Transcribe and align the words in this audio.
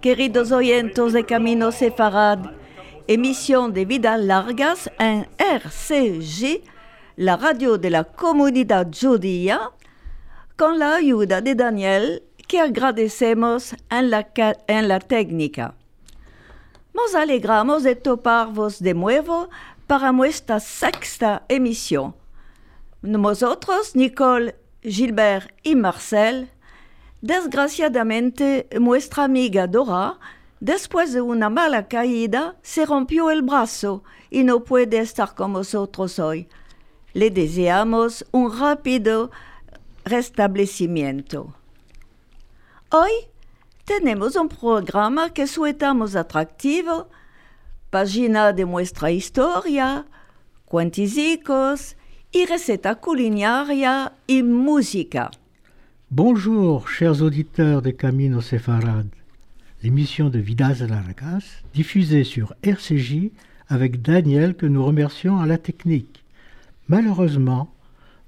queridos 0.00 0.50
oyentes 0.50 1.12
de 1.12 1.26
Camino 1.26 1.70
Sefarad, 1.72 2.52
émission 3.06 3.68
de 3.68 3.84
Vidas 3.84 4.18
Largas 4.18 4.90
en 4.98 5.28
RCG, 5.36 6.62
la 7.16 7.36
radio 7.36 7.76
de 7.76 7.90
la 7.90 8.04
comunidad 8.04 8.88
judía, 8.98 9.60
con 10.56 10.78
la 10.78 10.96
ayuda 10.96 11.42
de 11.42 11.54
Daniel, 11.54 12.22
que 12.48 12.60
agradecemos 12.60 13.74
en 13.90 14.10
la, 14.10 14.26
en 14.66 14.88
la 14.88 15.00
técnica. 15.00 15.74
Nos 16.94 17.14
alegramos 17.14 17.82
de 17.82 17.94
toparvos 17.94 18.80
de 18.80 18.94
nuevo 18.94 19.50
para 19.86 20.12
nuestra 20.12 20.60
sexta 20.60 21.44
emisión. 21.48 22.14
Nosotros, 23.02 23.94
Nicole, 23.94 24.56
Gilbert 24.82 25.54
y 25.62 25.76
Marcel, 25.76 26.50
desgraciadamente 27.20 28.68
nuestra 28.78 29.24
amiga 29.24 29.66
Dora, 29.66 30.18
después 30.60 31.12
de 31.12 31.20
una 31.20 31.50
mala 31.50 31.88
caída, 31.88 32.56
se 32.62 32.86
rompió 32.86 33.30
el 33.30 33.42
brazo 33.42 34.02
y 34.30 34.44
no 34.44 34.64
puede 34.64 34.98
estar 34.98 35.34
con 35.34 35.52
nosotros 35.52 36.18
hoy. 36.18 36.48
Le 37.12 37.30
deseamos 37.30 38.24
un 38.30 38.58
rápido 38.58 39.30
restablecimiento. 40.04 41.54
Hoy 42.90 43.10
tenemos 43.84 44.36
un 44.36 44.48
programa 44.48 45.32
que 45.32 45.46
suetamos 45.46 46.16
atractivo, 46.16 47.08
página 47.90 48.52
de 48.52 48.64
nuestra 48.64 49.10
historia, 49.10 50.06
cuentisicos 50.64 51.96
y 52.30 52.46
receta 52.46 52.94
culinaria 52.94 54.12
y 54.26 54.42
música. 54.44 55.30
Bonjour, 56.12 56.88
chers 56.88 57.22
auditeurs 57.22 57.82
de 57.82 57.92
Camino 57.92 58.40
Sefarad, 58.40 59.06
l'émission 59.84 60.28
de 60.28 60.40
Vidas 60.40 60.84
Largas, 60.88 61.62
diffusée 61.72 62.24
sur 62.24 62.52
RCJ 62.64 63.30
avec 63.68 64.02
Daniel 64.02 64.56
que 64.56 64.66
nous 64.66 64.84
remercions 64.84 65.38
à 65.38 65.46
la 65.46 65.56
technique. 65.56 66.24
Malheureusement, 66.88 67.72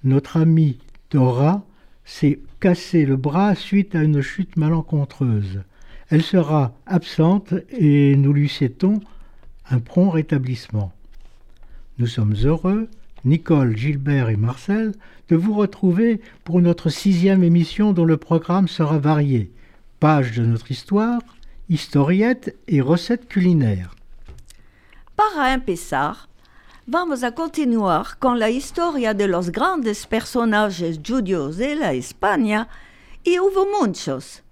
notre 0.04 0.36
amie 0.36 0.78
Dora 1.10 1.64
s'est 2.04 2.38
cassé 2.60 3.04
le 3.04 3.16
bras 3.16 3.56
suite 3.56 3.96
à 3.96 4.04
une 4.04 4.22
chute 4.22 4.56
malencontreuse. 4.56 5.64
Elle 6.08 6.22
sera 6.22 6.76
absente 6.86 7.52
et 7.68 8.14
nous 8.14 8.32
lui 8.32 8.48
souhaitons 8.48 9.00
un 9.68 9.80
prompt 9.80 10.10
rétablissement. 10.10 10.92
Nous 11.98 12.06
sommes 12.06 12.36
heureux, 12.44 12.88
Nicole, 13.24 13.76
Gilbert 13.76 14.28
et 14.28 14.36
Marcel, 14.36 14.92
de 15.28 15.36
vous 15.36 15.54
retrouver 15.54 16.20
pour 16.44 16.60
notre 16.60 16.88
sixième 16.88 17.42
émission 17.42 17.92
dont 17.92 18.04
le 18.04 18.16
programme 18.16 18.68
sera 18.68 18.98
varié. 18.98 19.50
Pages 20.00 20.36
de 20.36 20.44
notre 20.44 20.70
histoire, 20.70 21.20
historiettes 21.68 22.56
et 22.68 22.80
recettes 22.80 23.28
culinaires. 23.28 23.94
Para 25.16 25.54
empezar, 25.54 26.28
vamos 26.86 27.22
a 27.22 27.30
continuar 27.30 28.18
con 28.18 28.38
la 28.38 28.50
historia 28.50 29.14
de 29.14 29.26
los 29.26 29.50
grandes 29.50 30.06
personajes 30.06 30.98
judíos 30.98 31.56
de 31.56 31.76
la 31.76 31.92
España 31.92 32.68
y 33.24 33.38
hubo 33.38 33.66
muchos. 33.80 34.42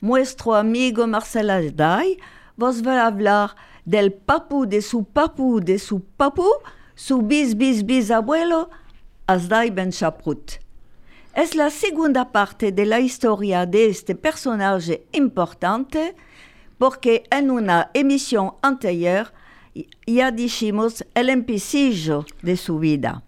Nuestro 0.00 0.54
amigo 0.54 1.06
Marcel 1.06 1.50
Azday 1.50 2.18
vos 2.56 2.82
va 2.82 3.02
a 3.02 3.06
hablar 3.06 3.56
del 3.84 4.12
papu 4.12 4.66
de 4.66 4.82
su 4.82 5.04
papu 5.04 5.60
de 5.60 5.78
su 5.78 6.00
papu, 6.00 6.48
su 6.96 7.22
bis 7.22 7.54
bis 7.54 7.84
bisabuelo, 7.84 8.70
Azday 9.26 9.70
Ben 9.70 9.90
Shaprut. 9.90 10.58
Es 11.34 11.54
la 11.54 11.70
segunda 11.70 12.32
parte 12.32 12.72
de 12.72 12.86
la 12.86 12.98
historia 12.98 13.66
de 13.66 13.86
este 13.90 14.14
personaje 14.14 15.04
importante 15.12 16.16
porque 16.78 17.24
en 17.30 17.50
una 17.50 17.90
emisión 17.92 18.52
anterior 18.62 19.32
ya 20.06 20.30
dijimos 20.30 21.04
el 21.14 21.28
empecillo 21.28 22.24
de 22.42 22.56
su 22.56 22.78
vida. 22.78 23.22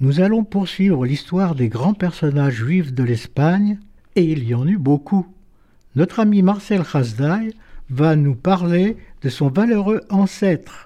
Nous 0.00 0.20
allons 0.20 0.44
poursuivre 0.44 1.06
l'histoire 1.06 1.54
des 1.54 1.68
grands 1.68 1.94
personnages 1.94 2.56
juifs 2.56 2.92
de 2.92 3.04
l'Espagne, 3.04 3.78
et 4.14 4.24
il 4.24 4.44
y 4.44 4.54
en 4.54 4.66
eut 4.66 4.76
beaucoup. 4.76 5.26
Notre 5.94 6.20
ami 6.20 6.42
Marcel 6.42 6.82
Khazdaï 6.82 7.54
va 7.88 8.16
nous 8.16 8.34
parler 8.34 8.96
de 9.22 9.28
son 9.28 9.48
valeureux 9.48 10.02
ancêtre, 10.10 10.85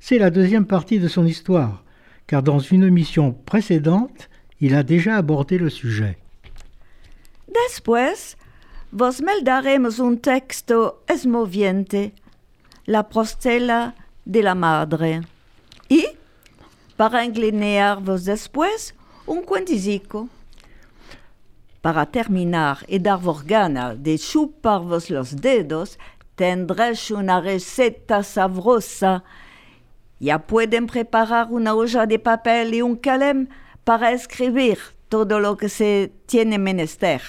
C'est 0.00 0.18
la 0.18 0.30
deuxième 0.30 0.66
partie 0.66 0.98
de 0.98 1.08
son 1.08 1.26
histoire, 1.26 1.84
car 2.26 2.42
dans 2.42 2.58
une 2.58 2.84
émission 2.84 3.32
précédente, 3.32 4.28
il 4.60 4.74
a 4.74 4.82
déjà 4.82 5.16
abordé 5.16 5.58
le 5.58 5.70
sujet. 5.70 6.18
Después, 7.48 8.36
vos 8.92 9.20
meldaremos 9.22 10.00
un 10.00 10.16
texto 10.16 11.02
esmoviente, 11.08 12.12
la 12.86 13.02
prostela 13.02 13.94
de 14.26 14.40
la 14.40 14.54
madre. 14.54 15.22
Y, 15.88 16.06
para 16.96 17.24
inclinar 17.24 18.00
vos 18.02 18.24
después, 18.24 18.94
un 19.26 19.42
cuenticico. 19.42 20.28
Para 21.82 22.04
terminar 22.06 22.84
y 22.88 22.98
dar 22.98 23.18
vos 23.20 23.42
gana 23.42 23.94
de 23.94 24.18
chuparvos 24.18 25.08
los 25.08 25.34
dedos, 25.40 25.98
tendréis 26.40 27.10
una 27.10 27.38
receta 27.42 28.22
sabrosa. 28.22 29.24
Ya 30.20 30.38
pueden 30.38 30.86
preparar 30.86 31.48
una 31.50 31.74
olla 31.74 32.06
de 32.06 32.18
papel 32.18 32.72
y 32.72 32.80
un 32.80 32.96
calem 32.96 33.48
para 33.84 34.12
escribir 34.12 34.78
todo 35.10 35.38
lo 35.38 35.58
que 35.58 35.68
se 35.68 36.10
tiene 36.24 36.58
menester. 36.58 37.20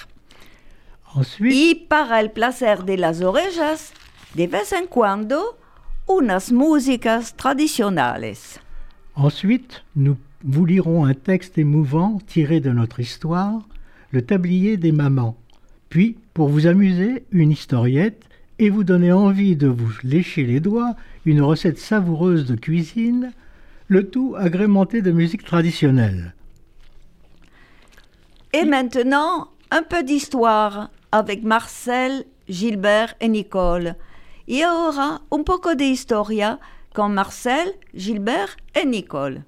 Ensuite, 1.14 1.54
Y 1.54 1.74
para 1.90 2.20
el 2.20 2.30
placer 2.30 2.84
de 2.84 2.96
las 2.96 3.20
orejas, 3.20 3.92
de 4.32 4.46
vez 4.46 4.72
en 4.72 4.86
cuando, 4.86 5.58
unas 6.06 6.50
músicas 6.50 7.34
tradicionales. 7.34 8.58
ensuite, 9.14 9.84
nous 9.94 10.16
vous 10.42 10.64
lirons 10.64 11.04
un 11.04 11.12
texte 11.12 11.58
émouvant 11.58 12.18
tiré 12.26 12.60
de 12.60 12.70
notre 12.70 12.98
histoire, 12.98 13.60
le 14.10 14.22
tablier 14.22 14.78
des 14.78 14.92
mamans. 14.92 15.36
Puis, 15.90 16.16
pour 16.32 16.48
vous 16.48 16.66
amuser, 16.66 17.26
une 17.30 17.52
historiette 17.52 18.24
et 18.58 18.70
vous 18.70 18.84
donner 18.84 19.12
envie 19.12 19.56
de 19.56 19.68
vous 19.68 19.92
lécher 20.02 20.44
les 20.44 20.60
doigts, 20.60 20.94
une 21.24 21.42
recette 21.42 21.78
savoureuse 21.78 22.46
de 22.46 22.54
cuisine, 22.54 23.32
le 23.88 24.08
tout 24.08 24.34
agrémenté 24.36 25.02
de 25.02 25.10
musique 25.10 25.44
traditionnelle. 25.44 26.34
Et 28.52 28.64
maintenant, 28.64 29.48
un 29.70 29.82
peu 29.82 30.02
d'histoire 30.02 30.90
avec 31.10 31.42
Marcel, 31.42 32.24
Gilbert 32.48 33.14
et 33.20 33.28
Nicole. 33.28 33.96
Y 34.46 34.62
ahora 34.62 35.22
un 35.30 35.44
poco 35.44 35.74
de 35.74 35.84
historia 35.84 36.58
con 36.94 37.14
Marcel, 37.14 37.72
Gilbert 37.94 38.56
et 38.74 38.84
Nicole. 38.84 39.44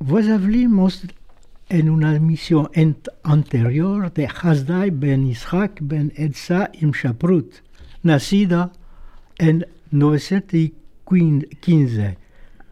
Vos 0.00 0.28
hablamos 0.28 1.04
en 1.72 1.88
una 1.88 2.14
emisión 2.14 2.66
ent- 2.74 3.08
anterior 3.22 4.12
de 4.12 4.26
Hasdai 4.28 4.90
ben 4.90 5.26
Ishak 5.26 5.78
ben 5.80 6.12
Edsa 6.16 6.70
Imshaprut, 6.74 7.50
nacida 8.02 8.72
en 9.38 9.66
915 9.90 12.18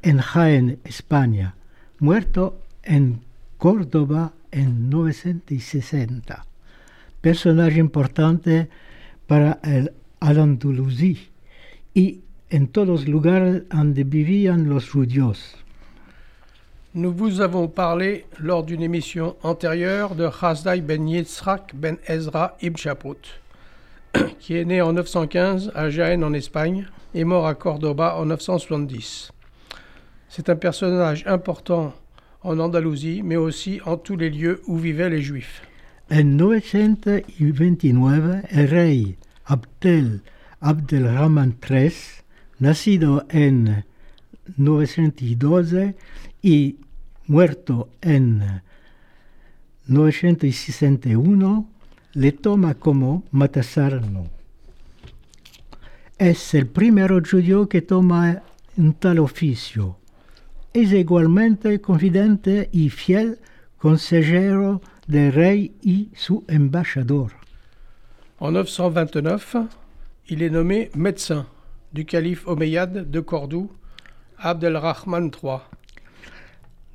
en 0.03 0.19
Jaén, 0.19 0.79
España, 0.85 1.55
muerto 1.99 2.61
en 2.83 3.21
Córdoba 3.57 4.35
en 4.51 4.91
960. 4.91 6.45
Personaje 7.23 7.79
importante 7.79 8.69
para 9.27 9.61
el 9.63 9.93
Al-Andalusí 10.21 11.31
y 11.95 12.21
en 12.51 12.69
todos 12.69 12.89
los 12.89 13.09
lugares 13.09 13.63
donde 13.71 14.05
vivían 14.05 14.69
los 14.69 14.91
judíos. 14.91 15.57
Nous 16.93 17.13
vous 17.13 17.41
avons 17.41 17.69
parlé 17.69 18.25
lors 18.41 18.65
d'une 18.65 18.83
émission 18.83 19.37
antérieure 19.45 20.17
de 20.17 20.29
Hasdai 20.43 20.81
ben 20.81 21.09
Yitzhak 21.09 21.71
ben 21.73 21.99
Ezra 22.09 22.57
ibn 22.61 22.77
Shaprut, 22.77 23.41
qui 24.41 24.57
est 24.57 24.65
né 24.65 24.83
en 24.83 24.95
915 24.95 25.71
à 25.77 25.89
Jaén 25.89 26.25
en 26.25 26.33
Espagne 26.33 26.89
et 27.15 27.23
mort 27.23 27.47
à 27.47 27.55
Cordoba 27.55 28.17
en 28.17 28.27
970. 28.27 29.31
C'est 30.29 30.49
un 30.49 30.57
personnage 30.57 31.25
important 31.29 31.95
en 32.43 32.59
Andalousie, 32.59 33.23
mais 33.23 33.37
aussi 33.37 33.81
en 33.87 33.97
tous 33.97 34.17
les 34.17 34.31
lieux 34.31 34.61
où 34.67 34.77
vivaient 34.77 35.11
les 35.11 35.23
Juifs. 35.23 35.63
En 36.11 36.25
929, 36.25 38.43
el 38.51 38.67
rey 38.67 39.17
Abdel 39.47 40.23
Abdelrahman 40.61 41.53
III, 41.71 41.93
nacido 42.61 43.21
en 43.33 43.85
912 44.59 45.93
y 46.43 46.77
muerto 47.27 47.89
en 48.01 48.63
961, 49.87 51.69
le 52.13 52.33
toma 52.33 52.75
como 52.75 53.25
matasarno. 53.31 54.27
Es 56.19 56.55
el 56.55 56.67
primero 56.67 57.21
judío 57.21 57.69
que 57.69 57.83
toma 57.83 58.43
un 58.77 58.95
tal 58.95 59.19
oficio. 59.19 59.97
Es 60.73 60.93
igualmente 60.93 61.81
confidente 61.81 62.69
y 62.73 62.91
fiel 62.91 63.39
consejero 63.79 64.81
del 65.07 65.33
rey 65.33 65.75
y 65.83 66.11
su 66.15 66.45
embajador. 66.47 67.33
En 68.41 68.53
929, 68.53 69.69
il 70.29 70.43
est 70.43 70.51
nommé 70.51 70.91
médecin 70.95 71.47
du 71.93 72.05
calife 72.05 72.47
omeyyade 72.47 73.11
de 73.11 73.21
Cordoue, 73.21 73.71
Abdelrahman 74.39 75.31
III, 75.31 75.59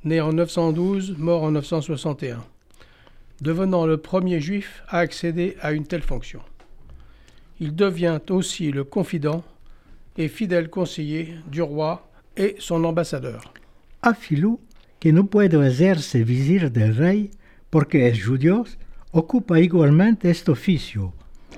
né 0.06 0.20
en 0.20 0.32
912, 0.32 1.16
mort 1.18 1.42
en 1.42 1.50
961, 1.50 2.42
devenant 3.42 3.86
le 3.86 3.98
premier 3.98 4.40
juif 4.40 4.82
à 4.88 5.00
accéder 5.00 5.56
à 5.60 5.72
une 5.72 5.84
telle 5.84 6.02
fonction. 6.02 6.40
Il 7.60 7.74
devient 7.74 8.20
aussi 8.30 8.70
le 8.70 8.84
confident 8.84 9.44
et 10.16 10.28
fidèle 10.28 10.70
conseiller 10.70 11.34
du 11.50 11.60
roi 11.60 12.08
et 12.36 12.54
son 12.58 12.84
ambassadeur. 12.84 13.52
Afilu, 14.00 14.58
que 15.00 15.08
no 15.10 15.24
puede 15.24 15.56
hacerse 15.56 16.16
visir 16.16 16.70
del 16.70 16.94
rey 16.94 17.30
porque 17.70 18.08
es 18.08 18.24
judío, 18.24 18.64
ocupa 19.12 19.60
igualmente 19.60 20.30
este 20.30 20.52
oficio. 20.52 21.12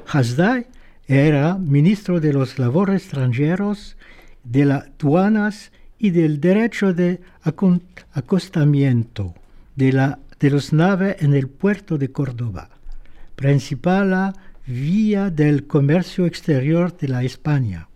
Hasdai 0.06 0.66
era 1.06 1.58
ministro 1.58 2.18
de 2.18 2.32
los 2.32 2.58
labores 2.58 3.02
extranjeros, 3.02 3.96
de 4.44 4.64
las 4.64 4.86
aduanas 4.86 5.70
y 5.98 6.10
del 6.10 6.40
derecho 6.40 6.92
de 6.94 7.20
acostamiento 8.14 9.34
de, 9.76 9.92
la, 9.92 10.18
de 10.38 10.50
los 10.50 10.72
naves 10.72 11.16
en 11.20 11.34
el 11.34 11.48
puerto 11.48 11.98
de 11.98 12.10
Córdoba, 12.10 12.70
principal 13.36 14.34
vía 14.66 15.30
del 15.30 15.66
comercio 15.66 16.26
exterior 16.26 16.96
de 16.96 17.08
la 17.08 17.24
España. 17.24 17.88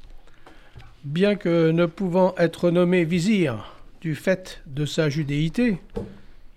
Bien 1.04 1.36
que 1.36 1.72
ne 1.72 1.86
pouvant 1.86 2.34
être 2.38 2.70
nommé 2.70 3.04
vizir 3.04 3.64
du 4.00 4.14
fait 4.14 4.62
de 4.66 4.86
sa 4.86 5.08
judéité, 5.08 5.80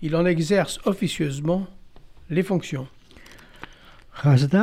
il 0.02 0.14
en 0.14 0.24
exerce 0.24 0.78
officieusement 0.84 1.66
les 2.30 2.44
fonctions. 2.44 2.88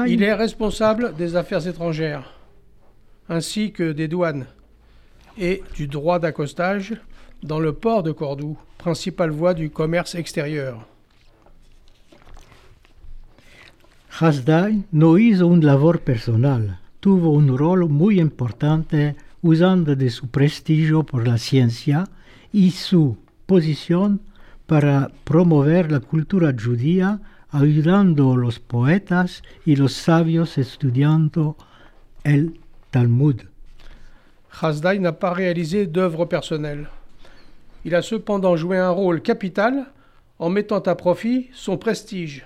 Il 0.07 0.24
est 0.24 0.33
responsable 0.33 1.13
des 1.15 1.35
affaires 1.35 1.68
étrangères, 1.68 2.33
ainsi 3.30 3.71
que 3.71 3.91
des 3.91 4.07
douanes 4.07 4.47
et 5.38 5.63
du 5.75 5.88
droit 5.88 6.19
d'accostage 6.19 6.95
dans 7.41 7.59
le 7.59 7.74
port 7.74 8.03
de 8.03 8.12
Cordoue, 8.12 8.57
principale 8.77 9.31
voie 9.31 9.53
du 9.53 9.69
commerce 9.69 10.15
extérieur. 10.15 10.85
Hasdai 14.19 14.83
no 14.91 15.18
hizo 15.18 15.47
un 15.47 15.65
labor 15.65 16.00
personal, 16.00 16.80
tuvo 17.00 17.31
un 17.31 17.57
rol 17.57 17.89
muy 17.89 18.19
importante 18.19 19.15
usando 19.41 19.95
de 19.95 20.09
su 20.09 20.27
prestigio 20.27 21.03
por 21.03 21.27
la 21.27 21.38
ciencia 21.38 22.07
y 22.51 22.71
su 22.71 23.18
posición 23.47 24.21
para 24.68 25.12
promover 25.24 25.91
la 25.91 26.00
cultura 26.00 26.53
judía, 26.53 27.19
ayudando 27.50 28.33
a 28.33 28.38
los 28.38 28.59
poetas 28.59 29.44
y 29.65 29.75
los 29.75 29.94
sabios 29.94 30.57
estudiando 30.57 31.57
el 32.24 32.59
Talmud. 32.91 33.52
Hasdai 34.61 35.00
n'a 35.00 35.11
pas 35.11 35.33
réalisé 35.33 35.88
d'œuvre 35.88 36.25
personnelle. 36.25 36.88
Il 37.85 37.95
a 37.95 38.01
cependant 38.01 38.55
joué 38.55 38.77
un 38.77 38.91
rôle 38.91 39.21
capital 39.21 39.85
en 40.39 40.50
mettant 40.50 40.79
à 40.79 40.95
profit 40.95 41.50
son 41.53 41.77
prestige 41.77 42.45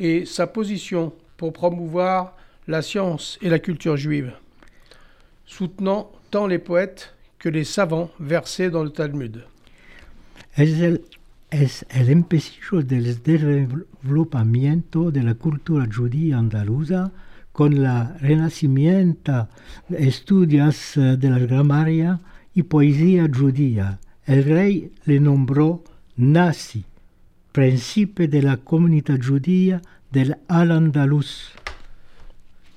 et 0.00 0.24
sa 0.24 0.46
position 0.46 1.12
pour 1.36 1.52
promouvoir 1.52 2.36
la 2.68 2.82
science 2.82 3.38
et 3.42 3.48
la 3.48 3.58
culture 3.58 3.96
juive, 3.96 4.32
soutenant 5.46 6.12
tant 6.30 6.46
les 6.46 6.58
poètes 6.58 7.14
que 7.38 7.48
les 7.48 7.64
savants 7.64 8.10
versés 8.20 8.70
dans 8.70 8.84
le 8.84 8.90
Talmud. 8.90 9.44
Es 10.56 10.82
el, 10.82 11.00
de 11.50 11.66
la 15.22 15.34
cultura 15.34 15.86
con 17.52 17.82
la 17.82 18.16
renacimiento, 18.20 19.48
estudios 19.90 20.96
eh, 20.96 21.16
de 21.16 21.30
la 21.30 21.38
gramaria 21.38 22.20
y 22.54 22.62
poesía 22.62 23.28
judía. 23.32 23.98
El 24.24 24.44
rey 24.44 24.92
le 25.04 25.20
nombró 25.20 25.84
Nasi, 26.16 26.84
príncipe 27.52 28.28
de 28.28 28.42
la 28.42 28.56
comunidad 28.56 29.18
judía 29.22 29.82
del 30.10 30.36
Al-Andalus. 30.48 31.52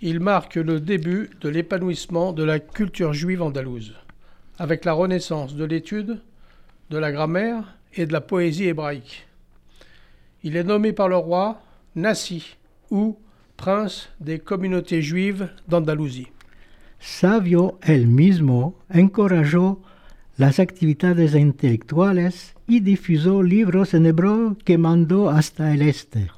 Il 0.02 0.20
marque 0.20 0.56
le 0.56 0.80
début 0.80 1.30
de 1.42 1.50
l'épanouissement 1.50 2.34
de 2.34 2.44
la 2.44 2.60
culture 2.60 3.14
juive 3.14 3.42
andalouse, 3.42 3.96
avec 4.58 4.86
la 4.86 4.94
renaissance 4.94 5.56
de 5.56 5.66
l'étude, 5.66 6.22
de 6.90 6.98
la 6.98 7.12
grammaire 7.12 7.76
et 7.94 8.06
de 8.06 8.14
la 8.14 8.22
poésie 8.22 8.66
hébraïque. 8.66 9.26
Il 10.44 10.56
est 10.56 10.64
nommé 10.64 10.94
par 10.94 11.10
le 11.10 11.18
roi 11.18 11.62
Nassi, 11.96 12.56
ou 12.92 13.18
prince 13.58 14.10
des 14.20 14.40
communautés 14.40 15.02
juives 15.02 15.50
d'Andalousie. 15.68 16.28
Sabio 17.00 17.80
él 17.84 18.08
mismo 18.08 18.76
encorajó 18.90 19.82
las 20.38 20.60
actividades 20.60 21.36
intelectuales 21.36 22.56
y 22.68 22.80
difusó 22.80 23.44
libros 23.44 23.94
en 23.94 24.06
hebreo 24.06 24.58
que 24.64 24.78
mandó 24.78 25.30
hasta 25.30 25.74
el 25.74 25.82
este. 25.82 26.30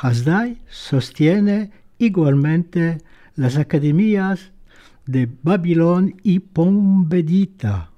Hasdai 0.00 0.58
sostiene 0.68 1.70
igualmente 1.98 2.98
las 3.36 3.56
academias 3.56 4.52
de 5.06 5.28
Babilón 5.42 6.16
y 6.22 6.40
Pombedita. 6.40 7.90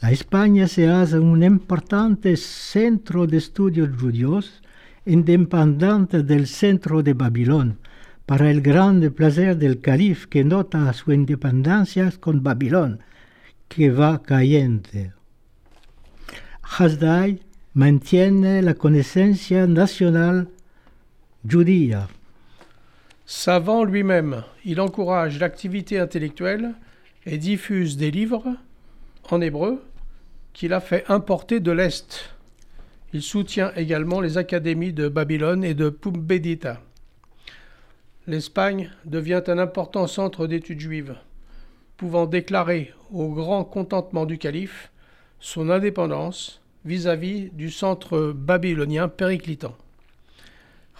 La 0.00 0.10
España 0.12 0.66
se 0.66 0.88
hace 0.88 1.18
un 1.18 1.42
importante 1.42 2.36
centro 2.36 3.26
de 3.26 3.36
estudios 3.36 3.90
judíos 4.00 4.62
independiente 5.04 6.22
del 6.22 6.46
centro 6.46 7.02
de 7.02 7.14
Babilón, 7.14 7.78
para 8.30 8.48
el 8.48 8.60
grande 8.60 9.10
placer 9.10 9.56
del 9.56 9.80
calife 9.80 10.28
que 10.28 10.44
nota 10.44 10.92
su 10.92 11.10
independencia 11.10 12.12
con 12.20 12.44
Babilón, 12.44 13.00
que 13.66 13.90
va 13.90 14.22
cayendo. 14.22 15.12
Hasdai 16.62 17.40
mantiene 17.74 18.62
la 18.62 18.74
connaissance 18.74 19.66
nationale 19.66 20.46
judía. 21.42 22.06
Savant 23.26 23.82
lui-même, 23.82 24.44
il 24.64 24.80
encourage 24.80 25.40
l'activité 25.40 25.98
intellectuelle 25.98 26.74
et 27.26 27.36
diffuse 27.36 27.96
des 27.96 28.12
livres 28.12 28.54
en 29.28 29.40
hébreu 29.40 29.82
qu'il 30.52 30.72
a 30.72 30.80
fait 30.80 31.04
importer 31.08 31.58
de 31.58 31.72
l'Est. 31.72 32.30
Il 33.12 33.22
soutient 33.22 33.72
également 33.74 34.20
les 34.20 34.38
académies 34.38 34.92
de 34.92 35.08
Babylone 35.08 35.64
et 35.64 35.74
de 35.74 35.88
Pumbedita. 35.88 36.80
L'Espagne 38.26 38.90
devient 39.06 39.42
un 39.46 39.58
important 39.58 40.06
centre 40.06 40.46
d'études 40.46 40.80
juives, 40.80 41.16
pouvant 41.96 42.26
déclarer 42.26 42.92
au 43.10 43.28
grand 43.28 43.64
contentement 43.64 44.26
du 44.26 44.36
calife 44.36 44.90
son 45.40 45.70
indépendance 45.70 46.60
vis-à-vis 46.84 47.50
du 47.50 47.70
centre 47.70 48.32
babylonien 48.32 49.08
périclitant. 49.08 49.74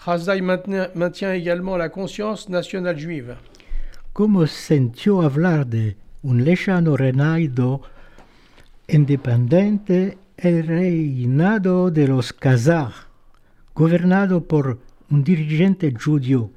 Hasdai 0.05 0.41
maintient, 0.41 1.33
également 1.33 1.77
la 1.77 1.89
conscience 1.89 2.49
nationale 2.49 2.97
juive. 2.97 3.35
Como 4.13 4.47
sintió 4.47 5.21
hablar 5.21 5.65
de 5.65 5.95
un 6.23 6.43
lejano 6.43 6.97
reinado 6.97 7.81
independiente, 8.89 10.17
el 10.37 10.65
reinado 10.65 11.91
de 11.91 12.07
los 12.07 12.33
Khazars, 12.33 13.07
gobernado 13.75 14.43
por 14.43 14.79
un 15.11 15.23
dirigente 15.23 15.93
judío. 15.93 16.49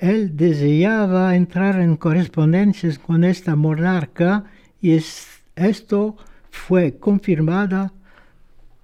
Él 0.00 0.34
deseaba 0.34 1.36
entrar 1.36 1.78
en 1.78 1.96
correspondencias 1.96 2.98
con 2.98 3.22
esta 3.22 3.54
monarca 3.54 4.44
y 4.80 4.92
es- 4.92 5.42
esto 5.56 6.16
fue 6.50 6.96
confirmada 6.98 7.92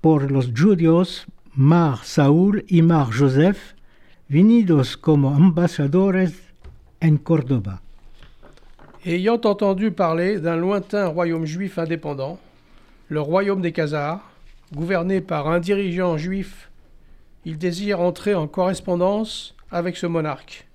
por 0.02 0.30
los 0.30 0.50
judíos 0.54 1.26
Mar 1.54 2.00
Saúl 2.04 2.64
y 2.68 2.82
Mar 2.82 3.08
Joseph, 3.10 3.74
venidos 4.28 4.96
como 4.98 5.34
ambasadores 5.34 6.34
en 7.00 7.16
Córdoba. 7.16 7.80
Ayant 9.06 9.40
entendu 9.46 9.90
parler 9.92 10.38
d'un 10.40 10.56
lointain 10.56 11.06
royaume 11.08 11.46
juif 11.46 11.78
indépendant, 11.78 12.38
le 13.08 13.20
royaume 13.22 13.62
des 13.62 13.72
Khazars, 13.72 14.20
gouverné 14.74 15.22
par 15.22 15.48
un 15.48 15.60
dirigeant 15.60 16.18
juif, 16.18 16.68
il 17.46 17.56
désire 17.56 18.00
entrer 18.00 18.34
en 18.34 18.48
correspondance 18.48 19.54
avec 19.70 19.96
ce 19.96 20.06
monarque, 20.06 20.66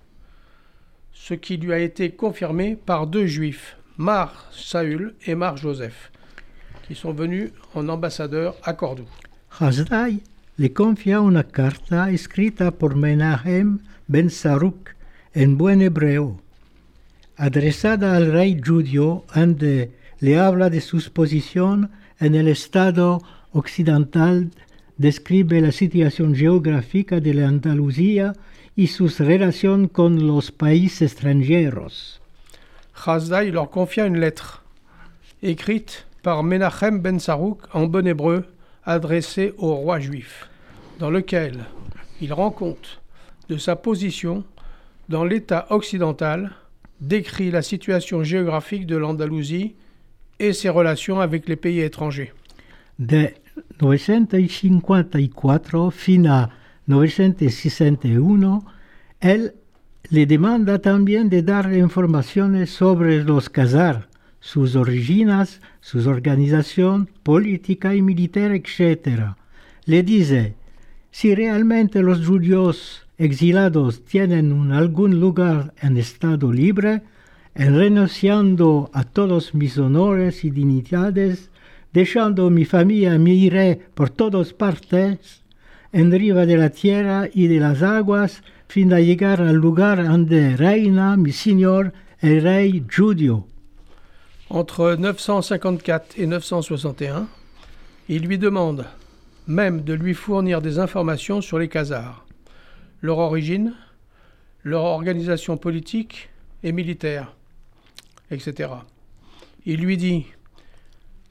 ce 1.28 1.36
qui 1.36 1.58
lui 1.58 1.72
a 1.72 1.78
été 1.78 2.10
confirmé 2.12 2.76
par 2.76 3.06
deux 3.06 3.28
juifs, 3.28 3.78
Mar 3.98 4.50
Saül 4.52 5.14
et 5.28 5.36
Mar 5.36 5.56
Joseph, 5.56 6.12
qui 6.88 6.96
sont 6.96 7.14
venus 7.14 7.52
en 7.76 7.88
ambassadeur 7.90 8.56
à 8.64 8.74
Cordoue. 8.74 9.06
Hasdai 9.60 10.24
le 10.58 10.70
confia 10.70 11.22
una 11.22 11.44
carta 11.44 12.12
escrita 12.12 12.72
por 12.72 12.96
Menahem 12.96 13.80
ben 14.08 14.30
Saruk 14.30 14.96
en 15.36 15.58
buen 15.58 15.82
hebreo, 15.82 16.42
adresada 17.38 18.16
al 18.16 18.32
rey 18.32 18.60
judío, 18.60 19.24
donde 19.36 19.92
le 20.20 20.40
habla 20.40 20.70
de 20.72 20.82
su 20.82 21.00
posición 21.14 21.92
en 22.20 22.34
el 22.34 22.48
estado 22.48 23.22
occidental 23.52 24.50
describe 25.02 25.60
la 25.60 25.72
situación 25.72 26.36
geográfica 26.36 27.20
de 27.20 27.34
la 27.34 27.48
Andalucía 27.48 28.34
y 28.76 28.86
sus 28.86 29.20
relaciones 29.20 29.90
con 29.92 30.28
los 30.28 30.52
países 30.52 31.02
extranjeros. 31.02 32.22
Chasdaï 32.94 33.52
leur 33.52 33.72
confia 33.72 34.06
une 34.06 34.20
lettre, 34.20 34.64
écrite 35.42 36.06
par 36.22 36.44
Menachem 36.44 37.02
Ben 37.02 37.20
Sarouk 37.20 37.64
en 37.74 37.88
bon 37.88 38.06
hébreu, 38.06 38.46
adressée 38.84 39.56
au 39.58 39.74
roi 39.74 40.00
juif, 40.00 40.48
dans 41.00 41.10
lequel 41.10 41.66
il 42.22 42.32
rend 42.32 42.52
compte 42.52 43.02
de 43.50 43.58
sa 43.58 43.76
position 43.76 44.44
dans 45.10 45.26
l'État 45.26 45.66
occidental, 45.72 46.52
décrit 47.00 47.50
la 47.50 47.64
situation 47.64 48.24
géographique 48.24 48.86
de 48.86 48.98
l'Andalousie 48.98 49.74
et 50.38 50.54
ses 50.54 50.70
relations 50.70 51.20
avec 51.20 51.50
les 51.50 51.56
pays 51.56 51.82
étrangers. 51.82 52.34
De 53.00 53.30
954 53.80 55.92
fin 55.92 56.28
a 56.28 56.50
961, 56.88 58.66
él 59.20 59.54
le 60.10 60.26
demanda 60.26 60.80
también 60.80 61.30
de 61.30 61.42
dar 61.42 61.74
informaciones 61.74 62.70
sobre 62.70 63.24
los 63.24 63.50
Khazars, 63.50 64.08
sus 64.40 64.76
orígenes, 64.76 65.62
su 65.80 66.08
organización 66.10 67.08
política 67.24 67.96
y 67.96 68.02
militar, 68.02 68.52
etc. 68.52 69.36
Le 69.86 70.04
dice, 70.04 70.56
si 71.12 71.36
realmente 71.36 72.02
los 72.02 72.26
judíos 72.26 73.06
exilados 73.18 74.04
tienen 74.04 74.52
un 74.52 74.72
algún 74.72 75.20
lugar 75.20 75.74
en 75.82 75.98
estado 75.98 76.52
libre, 76.52 77.04
en 77.54 77.76
renunciando 77.76 78.90
a 78.94 79.04
todos 79.04 79.54
mis 79.54 79.78
honores 79.78 80.44
y 80.44 80.50
dignidades, 80.50 81.52
dejando 81.94 82.50
mi 82.50 82.66
familia, 82.66 83.18
me 83.18 83.34
iré 83.34 83.80
por 83.94 84.10
todas 84.10 84.54
partes, 84.54 85.42
en 85.94 86.12
riva 86.12 86.46
de 86.46 86.58
la 86.58 86.70
tierra 86.70 87.28
y 87.34 87.48
de 87.48 87.60
las 87.60 87.82
aguas, 87.82 88.44
fin 88.68 88.90
llegar 88.90 89.42
al 89.42 89.56
lugar 89.56 90.04
donde 90.08 90.56
reina 90.56 91.18
mi 91.18 91.32
señor, 91.32 91.94
el 92.22 92.42
rey. 92.42 92.84
Entre 94.50 94.96
954 94.98 96.18
et 96.18 96.28
961, 96.28 97.28
il 98.08 98.24
lui 98.24 98.38
demande 98.38 98.86
même 99.48 99.82
de 99.82 99.94
lui 99.94 100.14
fournir 100.14 100.62
des 100.62 100.80
informations 100.80 101.42
sur 101.42 101.60
les 101.60 101.68
Khazars, 101.68 102.26
leur 103.02 103.18
origine, 103.18 103.74
leur 104.64 104.84
organisation 104.84 105.58
politique 105.58 106.30
et 106.64 106.72
militaire, 106.72 107.34
etc. 108.30 108.70
Il 109.66 109.82
lui 109.82 109.98
dit 109.98 110.26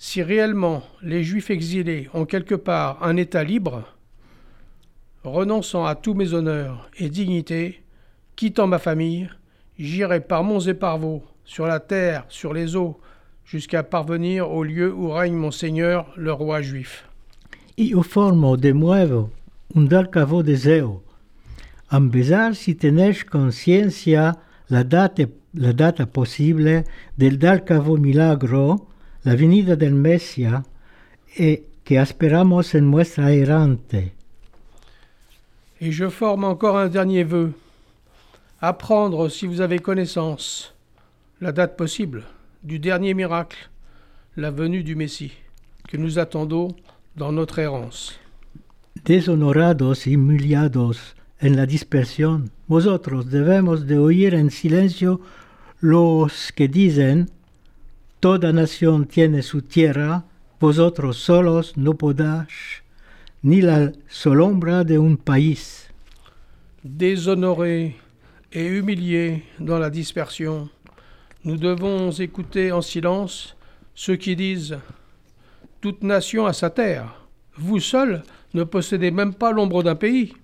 si 0.03 0.23
réellement 0.23 0.83
les 1.03 1.23
Juifs 1.23 1.51
exilés 1.51 2.09
ont 2.15 2.25
quelque 2.25 2.55
part 2.55 3.03
un 3.03 3.19
État 3.19 3.45
libre, 3.45 3.85
renonçant 5.25 5.85
à 5.85 5.95
tous 5.95 6.15
mes 6.15 6.33
honneurs 6.33 6.89
et 6.97 7.11
dignités, 7.11 7.83
quittant 8.35 8.67
ma 8.67 8.79
famille, 8.79 9.29
j'irai 9.79 10.21
par 10.21 10.43
monts 10.43 10.61
et 10.61 10.73
par 10.73 10.97
vaux, 10.97 11.23
sur 11.45 11.67
la 11.67 11.81
terre, 11.81 12.25
sur 12.31 12.55
les 12.55 12.77
eaux, 12.77 12.99
jusqu'à 13.45 13.83
parvenir 13.83 14.51
au 14.51 14.65
lieu 14.65 14.91
où 14.91 15.11
règne 15.11 15.35
mon 15.35 15.51
Seigneur, 15.51 16.07
le 16.17 16.33
roi 16.33 16.63
juif. 16.63 17.05
Io 17.77 18.03
formo 18.03 18.57
de 18.57 18.73
nuevo 18.73 19.31
un 19.77 19.85
del 19.87 20.09
cavo 20.09 20.43
deseo, 20.43 21.03
empezar 21.93 22.55
si 22.55 22.75
conciencia 23.31 24.39
la 24.69 24.83
data, 24.83 25.25
la 25.53 25.73
data 25.75 26.07
posible 26.07 26.85
del 27.19 27.39
del 27.39 27.65
cavo 27.65 27.99
milagro, 27.99 28.90
la 29.25 29.37
venida 29.37 29.77
del 29.77 29.95
Messia, 29.95 30.65
e 31.37 31.65
que 31.85 31.99
esperamos 31.99 32.75
en 32.75 32.91
nuestra 32.91 33.33
errante. 33.33 34.13
Et 35.81 35.93
je 35.93 36.09
forme 36.09 36.45
encore 36.45 36.77
un 36.77 36.89
dernier 36.89 37.25
vœu. 37.25 37.53
Apprendre, 38.61 39.31
si 39.31 39.47
vous 39.47 39.61
avez 39.61 39.79
connaissance, 39.79 40.75
la 41.41 41.53
date 41.53 41.77
possible 41.77 42.25
du 42.63 42.79
dernier 42.79 43.15
miracle, 43.15 43.71
la 44.37 44.51
venue 44.51 44.83
du 44.83 44.95
Messie, 44.95 45.33
que 45.89 45.97
nous 45.97 46.19
attendons 46.19 46.77
dans 47.17 47.33
notre 47.33 47.59
errance. 47.59 48.19
Deshonorados 49.05 50.07
y 50.07 50.15
humiliados 50.15 51.17
en 51.41 51.57
la 51.57 51.65
dispersión, 51.65 52.51
vosotros 52.69 53.31
debemos 53.31 53.87
de 53.87 53.99
oír 53.99 54.35
en 54.35 54.51
silencio 54.51 55.21
los 55.81 56.53
que 56.53 56.69
dicen, 56.69 57.31
toda 58.21 58.53
nación 58.53 59.07
tiene 59.07 59.43
su 59.43 59.63
tierra, 59.63 60.25
vosotros 60.61 61.17
solos 61.17 61.77
no 61.77 61.95
podéis 61.95 62.83
ni 63.43 63.63
la 63.63 63.93
sombra 64.09 64.85
de 64.85 64.99
un 64.99 65.17
país. 65.17 65.89
Déshonorés 66.85 67.97
et 68.53 68.67
humiliés 68.67 69.43
dans 69.59 69.79
la 69.79 69.89
dispersion, 69.89 70.69
nous 71.45 71.57
devons 71.57 72.11
écouter 72.11 72.73
en 72.73 72.83
silence 72.83 73.57
ceux 73.95 74.17
qui 74.17 74.37
disent 74.37 74.79
Toute 75.81 76.03
nation 76.03 76.45
a 76.45 76.53
sa 76.53 76.69
terre. 76.69 77.15
Vous 77.57 77.81
seuls 77.81 78.23
ne 78.53 78.65
possédez 78.65 79.11
même 79.11 79.33
pas 79.33 79.53
l'ombre 79.53 79.83
d'un 79.83 79.95
pays. 79.97 80.35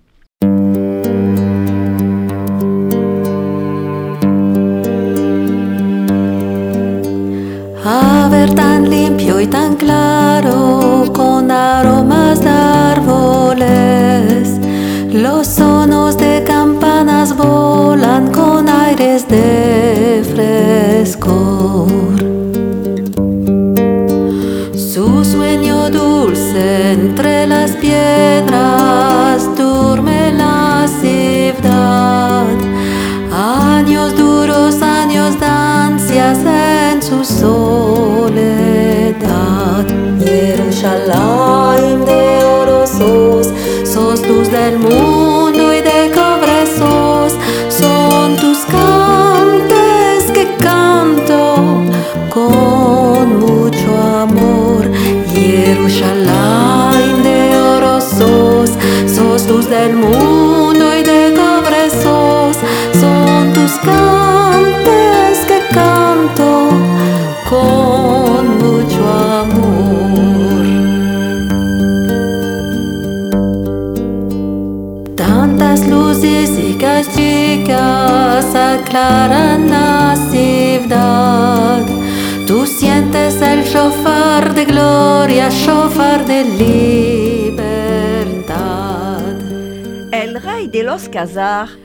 A 7.89 8.27
ver 8.29 8.53
tan 8.53 8.89
limpio 8.89 9.39
y 9.39 9.47
tan 9.47 9.75
claro, 9.75 11.05
con 11.13 11.49
aromas 11.49 12.41
de 12.41 12.49
árboles. 12.49 14.59
Los 15.13 15.47
sonos 15.47 16.17
de 16.17 16.43
campanas 16.45 17.37
volan 17.37 18.29
con 18.33 18.67
aires 18.67 19.25
de 19.29 20.21
frescor. 20.35 21.87
Su 24.75 25.23
sueño 25.23 25.89
dulce 25.89 26.91
entre 26.91 27.47
las 27.47 27.71
piedras 27.71 28.76
Jerusalén 41.07 42.03
de 42.03 42.43
oro 42.43 42.85
sos, 42.85 43.53
sos 43.85 44.27
luz 44.27 44.51
del 44.51 44.77
mundo 44.77 45.36
la 78.75 80.15
ciudad. 80.29 81.85
Tú 82.45 82.65
sientes 82.65 83.41
el 83.41 83.63
shofar 83.63 84.53
de 84.53 84.65
gloria, 84.65 85.49
shofar 85.49 86.25
de 86.25 86.43
libertad. 86.43 87.55
El 90.11 90.41
rey 90.41 90.67
de 90.67 90.83
los 90.83 91.07
Khazars 91.09 91.77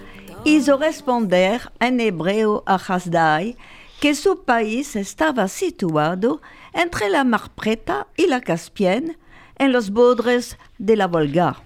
hizo 0.44 0.76
responder 0.76 1.60
en 1.80 2.00
hebreo 2.00 2.62
a 2.66 2.74
Hasdai 2.76 3.56
que 4.00 4.14
su 4.14 4.44
país 4.44 4.96
estaba 4.96 5.48
situado 5.48 6.42
entre 6.72 7.08
la 7.08 7.24
Mar 7.24 7.50
Preta 7.54 8.08
y 8.16 8.26
la 8.26 8.40
Caspienne, 8.40 9.16
en 9.58 9.72
los 9.72 9.90
bordes 9.90 10.58
de 10.78 10.96
la 10.96 11.06
Volga. 11.06 11.56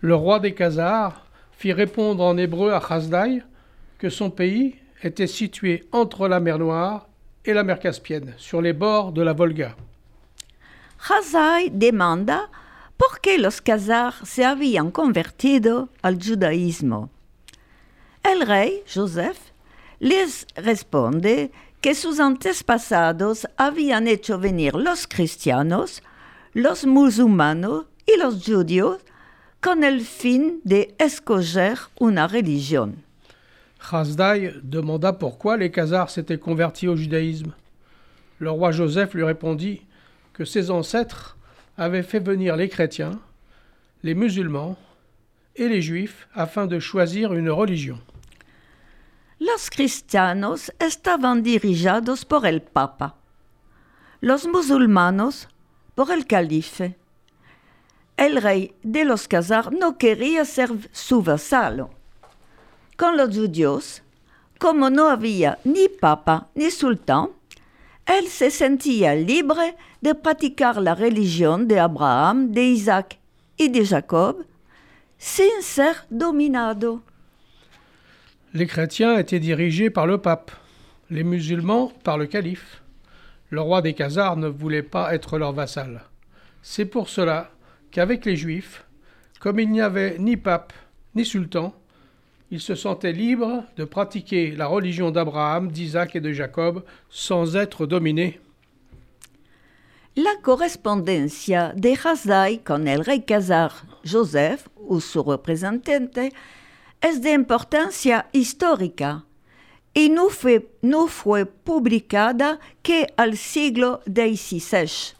Le 0.00 0.14
roi 0.14 0.40
des 0.40 0.54
Khazars 0.54 1.22
fit 1.52 1.72
répondre 1.72 2.24
en 2.24 2.36
hébreu 2.36 2.72
à 2.72 2.80
Chasdaï 2.80 3.44
que 4.02 4.10
son 4.10 4.30
pays 4.30 4.74
était 5.04 5.28
situé 5.28 5.84
entre 5.92 6.26
la 6.26 6.40
mer 6.40 6.58
Noire 6.58 7.06
et 7.44 7.54
la 7.54 7.62
mer 7.62 7.78
Caspienne, 7.78 8.34
sur 8.36 8.60
les 8.60 8.72
bords 8.72 9.12
de 9.12 9.22
la 9.22 9.32
Volga. 9.32 9.76
Hazai 11.08 11.70
demanda 11.70 12.50
por 12.98 13.20
qué 13.20 13.38
los 13.38 13.60
Khazars 13.60 14.24
se 14.24 14.44
habían 14.44 14.90
convertido 14.90 15.88
al 16.02 16.18
judaísmo. 16.18 17.10
El 18.24 18.44
rey, 18.44 18.82
Joseph, 18.92 19.38
les 20.00 20.48
responde 20.56 21.52
que 21.80 21.94
sus 21.94 22.18
antepasados 22.18 23.46
habían 23.56 24.08
hecho 24.08 24.36
venir 24.36 24.74
los 24.74 25.06
cristianos, 25.06 26.02
los 26.54 26.86
musulmanos 26.86 27.86
y 28.04 28.18
los 28.18 28.44
judíos 28.44 28.98
con 29.60 29.84
el 29.84 30.00
fin 30.00 30.60
de 30.64 30.92
escoger 30.98 31.78
una 32.00 32.26
religión. 32.26 33.04
Chasdaï 33.90 34.54
demanda 34.62 35.12
pourquoi 35.12 35.56
les 35.56 35.70
Khazars 35.70 36.10
s'étaient 36.10 36.38
convertis 36.38 36.88
au 36.88 36.96
judaïsme. 36.96 37.52
Le 38.38 38.50
roi 38.50 38.70
Joseph 38.72 39.14
lui 39.14 39.24
répondit 39.24 39.82
que 40.32 40.44
ses 40.44 40.70
ancêtres 40.70 41.36
avaient 41.76 42.02
fait 42.02 42.20
venir 42.20 42.56
les 42.56 42.68
chrétiens, 42.68 43.20
les 44.02 44.14
musulmans 44.14 44.76
et 45.56 45.68
les 45.68 45.82
juifs 45.82 46.28
afin 46.34 46.66
de 46.66 46.78
choisir 46.78 47.34
une 47.34 47.50
religion. 47.50 47.98
Los 49.40 49.70
cristianos 49.70 50.70
estaban 50.78 51.42
dirigidos 51.42 52.24
por 52.24 52.46
el 52.46 52.62
Papa, 52.62 53.16
los 54.20 54.46
musulmanos 54.46 55.48
por 55.96 56.12
el 56.12 56.26
calife. 56.26 56.96
El 58.16 58.40
rey 58.40 58.72
de 58.84 59.04
los 59.04 59.26
Khazars 59.26 59.72
no 59.72 59.98
quería 59.98 60.44
ser 60.44 60.70
su 60.92 61.22
vasalo. 61.22 61.90
Con 62.96 63.16
los 63.16 63.34
judíos, 63.34 64.02
como 64.58 64.90
no 64.90 65.08
había 65.08 65.58
ni 65.64 65.88
papa 65.88 66.48
ni 66.54 66.70
sultán, 66.70 67.30
él 68.06 68.28
se 68.28 68.50
sentía 68.50 69.14
libre 69.14 69.76
de 70.00 70.14
praticar 70.14 70.76
la 70.76 70.94
religión 70.94 71.68
de 71.68 71.80
Abraham, 71.80 72.52
de 72.52 72.62
Isaac 72.64 73.18
y 73.56 73.68
de 73.68 73.84
Jacob, 73.86 74.44
sin 75.18 75.62
ser 75.62 75.96
dominado. 76.10 77.02
Les 78.52 78.66
chrétiens 78.66 79.16
étaient 79.18 79.40
dirigés 79.40 79.88
par 79.88 80.06
le 80.06 80.18
pape, 80.18 80.50
les 81.10 81.24
musulmans 81.24 81.92
par 82.04 82.18
le 82.18 82.26
calife. 82.26 82.82
Le 83.50 83.60
roi 83.60 83.82
des 83.82 83.94
Khazars 83.94 84.36
ne 84.36 84.48
voulait 84.48 84.82
pas 84.82 85.14
être 85.14 85.38
leur 85.38 85.52
vassal. 85.52 86.02
C'est 86.62 86.84
pour 86.84 87.08
cela 87.08 87.50
qu'avec 87.90 88.24
les 88.24 88.36
juifs, 88.36 88.84
comme 89.40 89.58
il 89.58 89.70
n'y 89.70 89.80
avait 89.80 90.18
ni 90.18 90.36
pape 90.36 90.72
ni 91.14 91.24
sultan, 91.24 91.74
ils 92.52 92.60
se 92.60 92.74
sentaient 92.74 93.12
libres 93.12 93.64
de 93.78 93.84
pratiquer 93.84 94.50
la 94.50 94.66
religion 94.66 95.10
d'Abraham, 95.10 95.72
d'Isaac 95.72 96.14
et 96.14 96.20
de 96.20 96.32
Jacob 96.32 96.84
sans 97.08 97.56
être 97.56 97.86
dominés. 97.86 98.40
La 100.16 100.36
correspondencia 100.42 101.72
de 101.74 101.94
Hasdai 102.04 102.58
con 102.58 102.86
el 102.86 103.02
rey 103.06 103.22
Khazar 103.22 103.72
Joseph 104.04 104.68
o 104.86 105.00
su 105.00 105.22
representante 105.22 106.30
es 107.00 107.22
de 107.22 107.32
importancia 107.32 108.28
histórica 108.32 109.24
y 109.94 110.10
no 110.10 110.28
fue, 110.28 110.68
no 110.82 111.06
fue 111.06 111.46
publicada 111.46 112.60
que 112.82 113.06
al 113.16 113.38
siglo 113.38 114.02
XVI. 114.04 115.14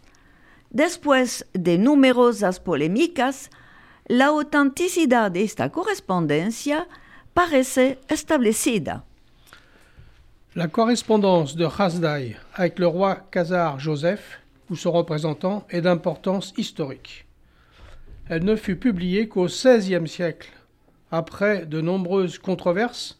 Después 0.68 1.46
de 1.54 1.78
numerosas 1.78 2.60
polémicas, 2.60 3.50
la 4.06 4.26
autenticidad 4.26 5.30
de 5.30 5.44
esta 5.44 5.70
correspondencia 5.70 6.88
parece 7.34 7.98
establecida. 8.08 9.04
La 10.54 10.68
correspondance 10.68 11.56
de 11.56 11.66
Hasdai 11.66 12.36
avec 12.54 12.78
le 12.78 12.86
roi 12.86 13.16
Khazar 13.30 13.78
Joseph 13.78 14.40
ou 14.68 14.76
son 14.76 14.92
représentant 14.92 15.66
est 15.70 15.80
d'importance 15.80 16.52
historique. 16.56 17.24
Elle 18.28 18.44
ne 18.44 18.56
fut 18.56 18.76
publiée 18.76 19.28
qu'au 19.28 19.46
XVIe 19.46 20.06
siècle. 20.06 20.50
Après 21.10 21.66
de 21.66 21.80
nombreuses 21.80 22.38
controverses, 22.38 23.18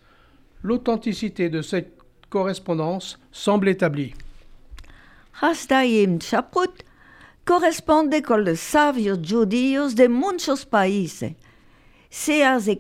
l'authenticité 0.63 1.49
de 1.49 1.63
cette 1.63 1.93
correspondance 2.31 3.19
semble 3.33 3.69
établie. 3.69 4.15
Hasdai 5.41 6.03
ibn 6.03 6.19
corresponde 7.45 8.23
con 8.23 8.45
los 8.45 8.61
sabios 8.61 9.19
judíos 9.23 9.95
de 9.95 10.09
muchos 10.09 10.65
países. 10.65 11.35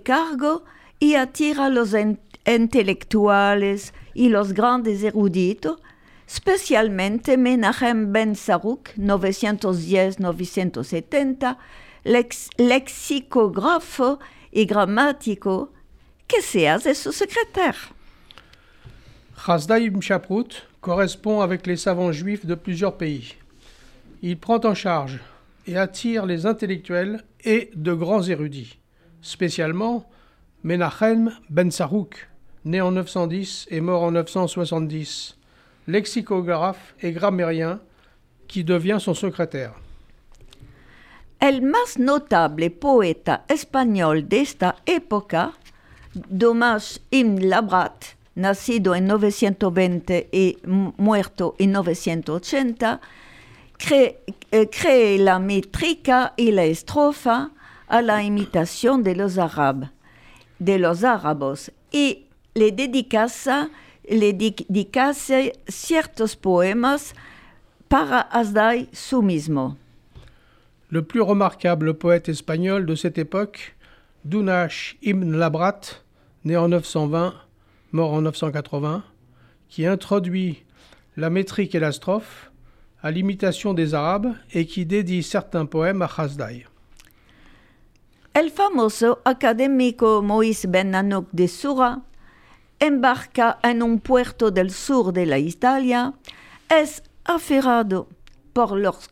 Cargo 0.05 0.62
y 1.03 1.17
attira 1.17 1.67
a 1.67 1.69
los 1.69 1.95
en- 1.95 2.21
intelectuales 2.47 3.93
y 4.15 4.29
los 4.29 4.53
grandes 4.53 5.03
eruditos, 5.03 5.81
especialmente 6.29 7.37
Menachem 7.37 8.12
Ben 8.12 8.37
Saruk, 8.37 8.91
910-970, 8.97 11.57
lex- 12.05 12.51
lexicógrafo 12.57 14.21
y 14.53 14.65
gramático, 14.67 15.73
que 16.29 16.41
se 16.41 16.69
hace 16.69 16.95
su 16.95 17.11
secrétaire. 17.12 17.79
Hasdai 19.47 19.85
ibn 19.87 20.01
Shaprut 20.01 20.69
correspond 20.81 21.41
avec 21.41 21.67
les 21.67 21.77
savants 21.77 22.12
juifs 22.12 22.47
de 22.47 22.55
plusieurs 22.55 22.97
pays. 22.97 23.35
Il 24.23 24.38
prend 24.38 24.61
en 24.65 24.75
charge 24.75 25.19
et 25.67 25.77
attire 25.77 26.27
les 26.27 26.47
intellectuels 26.47 27.25
et 27.45 27.71
de 27.75 27.93
grands 27.93 28.23
érudits, 28.29 28.79
spécialement 29.21 30.09
Menachem 30.64 31.31
Ben 31.51 31.70
Sarouk, 31.70 32.14
né 32.64 32.81
en 32.81 32.92
910 32.92 33.66
et 33.70 33.81
mort 33.81 34.03
en 34.03 34.12
970, 34.12 35.37
lexicographe 35.88 36.94
et 37.03 37.12
grammairien 37.12 37.81
qui 38.46 38.62
devient 38.64 38.98
son 39.01 39.14
secrétaire. 39.14 39.75
El 41.40 41.62
más 41.62 41.98
notable 41.98 42.70
poeta 42.70 43.44
español 43.48 44.29
de 44.29 44.40
esta 44.42 44.77
época, 44.87 45.53
Domás 46.14 47.01
Ibn 47.11 47.48
Labrat, 47.48 48.14
nacido 48.37 48.94
en 48.94 49.09
920 49.09 50.29
y 50.33 50.59
mu- 50.64 50.92
muerto 50.98 51.57
en 51.59 51.72
980, 51.72 53.01
cree, 53.77 54.20
eh, 54.53 54.68
cree 54.70 55.18
la 55.18 55.40
métrica 55.40 56.33
y 56.37 56.53
la 56.53 56.62
estrofa 56.64 57.51
a 57.88 58.03
la 58.03 58.22
imitación 58.22 59.03
de 59.03 59.16
los 59.16 59.37
árabes, 59.37 59.90
de 60.62 60.79
los 60.79 61.03
árabes, 61.05 61.72
y 61.92 62.27
le 62.55 62.70
dedicase, 62.72 63.68
le 64.09 64.33
di- 64.33 64.55
dedicase 64.68 65.53
ciertos 65.68 66.37
poemas 66.37 67.14
para 67.88 68.20
Asdai 68.20 68.88
su 68.92 69.22
mismo. 69.22 69.77
Le 70.90 71.03
plus 71.03 71.22
remarquable 71.22 71.94
poète 71.94 72.29
espagnol 72.29 72.85
de 72.87 72.94
cette 72.94 73.18
époque, 73.18 73.75
Dunash 74.25 74.96
ibn 75.03 75.37
Labrat, 75.37 75.81
né 76.44 76.57
en 76.57 76.68
920, 76.68 77.35
mort 77.92 78.12
en 78.12 78.22
980, 78.22 79.03
qui 79.68 79.87
introduit 79.87 80.64
la 81.16 81.31
métrique 81.31 81.75
et 81.75 81.81
la 81.81 81.92
strophe 81.92 82.51
à 83.03 83.11
l'imitation 83.11 83.75
des 83.75 83.94
Arabes 83.94 84.35
et 84.53 84.66
qui 84.66 84.87
dédie 84.87 85.22
certains 85.22 85.66
poèmes 85.66 86.03
à 86.03 86.11
Hasdai. 86.18 86.66
El 88.35 88.51
famoso 88.51 89.21
académico 89.27 90.23
Moïse 90.23 90.66
Ben 90.66 90.90
Nanouk 90.90 91.29
de 91.33 91.49
Sura 91.49 92.01
embarca 92.81 93.59
en 93.62 93.83
un 93.83 94.01
puerto 94.01 94.51
del 94.51 94.71
sur 94.71 95.12
de 95.12 95.27
la 95.27 95.37
Italia, 95.37 96.14
es 96.71 97.03
aferrado 97.25 98.09
por 98.55 98.79
los, 98.79 99.11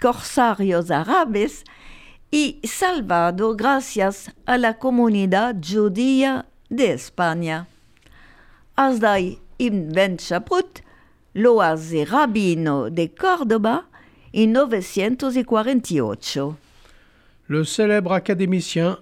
corsarios 0.00 0.92
árabes 0.92 1.64
y 2.30 2.60
salvado 2.62 3.56
gracias 3.56 4.30
a 4.46 4.58
la 4.58 4.78
comunidad 4.78 5.56
judía 5.60 6.46
de 6.70 6.92
España. 6.92 7.66
Asdai 8.76 9.40
ibn 9.58 9.90
Ben 9.92 10.18
Shaprut 10.18 10.82
lo 11.34 11.60
hace 11.60 12.04
rabino 12.04 12.90
de 12.90 13.12
Córdoba 13.12 13.88
en 14.32 14.52
948. 14.52 16.58
Le 17.52 17.64
célèbre 17.64 18.14
académicien 18.14 18.98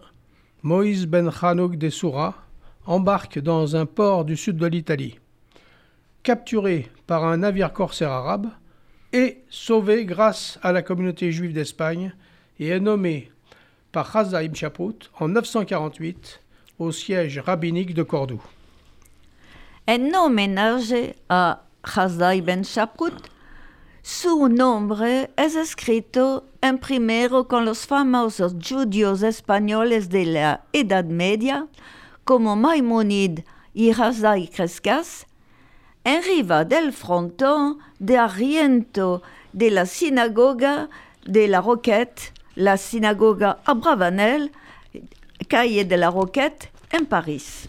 Moïse 0.64 1.06
ben 1.06 1.30
Hanouk 1.40 1.76
des 1.76 1.90
Soura 1.90 2.34
embarque 2.84 3.38
dans 3.38 3.76
un 3.76 3.86
port 3.86 4.24
du 4.24 4.36
sud 4.36 4.56
de 4.56 4.66
l'Italie. 4.66 5.20
Capturé 6.24 6.90
par 7.06 7.24
un 7.24 7.36
navire 7.36 7.72
corsaire 7.72 8.10
arabe 8.10 8.48
et 9.12 9.38
sauvé 9.50 10.04
grâce 10.04 10.58
à 10.64 10.72
la 10.72 10.82
communauté 10.82 11.30
juive 11.30 11.52
d'Espagne 11.52 12.12
et 12.58 12.70
est 12.70 12.80
nommé 12.80 13.30
par 13.92 14.12
Chazza 14.12 14.42
ibn 14.42 14.56
Shaprut 14.56 15.12
en 15.20 15.28
948 15.28 16.40
au 16.80 16.90
siège 16.90 17.38
rabbinique 17.38 17.94
de 17.94 18.02
Cordoue. 18.02 18.42
En 19.88 20.12
homenaje 20.12 21.14
a 21.28 21.62
Hasdai 21.84 22.40
Ben 22.40 22.64
Shaprut, 22.64 23.29
su 24.02 24.48
nombre 24.48 25.30
es 25.36 25.56
escrito 25.56 26.46
en 26.62 26.78
primero 26.78 27.48
con 27.48 27.64
los 27.64 27.86
famosos 27.86 28.54
judíos 28.66 29.22
españoles 29.22 30.08
de 30.08 30.24
la 30.24 30.64
Edad 30.72 31.04
Media, 31.04 31.66
como 32.24 32.56
Maimonid 32.56 33.40
y 33.74 33.90
Hasdai 33.90 34.48
Crescas, 34.48 35.26
en 36.04 36.22
riva 36.22 36.64
del 36.64 36.92
frontón 36.92 37.78
de 37.98 38.16
Arriento 38.16 39.22
de 39.52 39.70
la 39.70 39.84
sinagoga 39.84 40.88
de 41.26 41.48
la 41.48 41.60
Roquette, 41.60 42.32
la 42.54 42.78
sinagoga 42.78 43.58
Abravanel, 43.64 44.52
calle 45.48 45.84
de 45.84 45.96
la 45.98 46.10
Roquette, 46.10 46.70
en 46.90 47.06
Paris. 47.06 47.68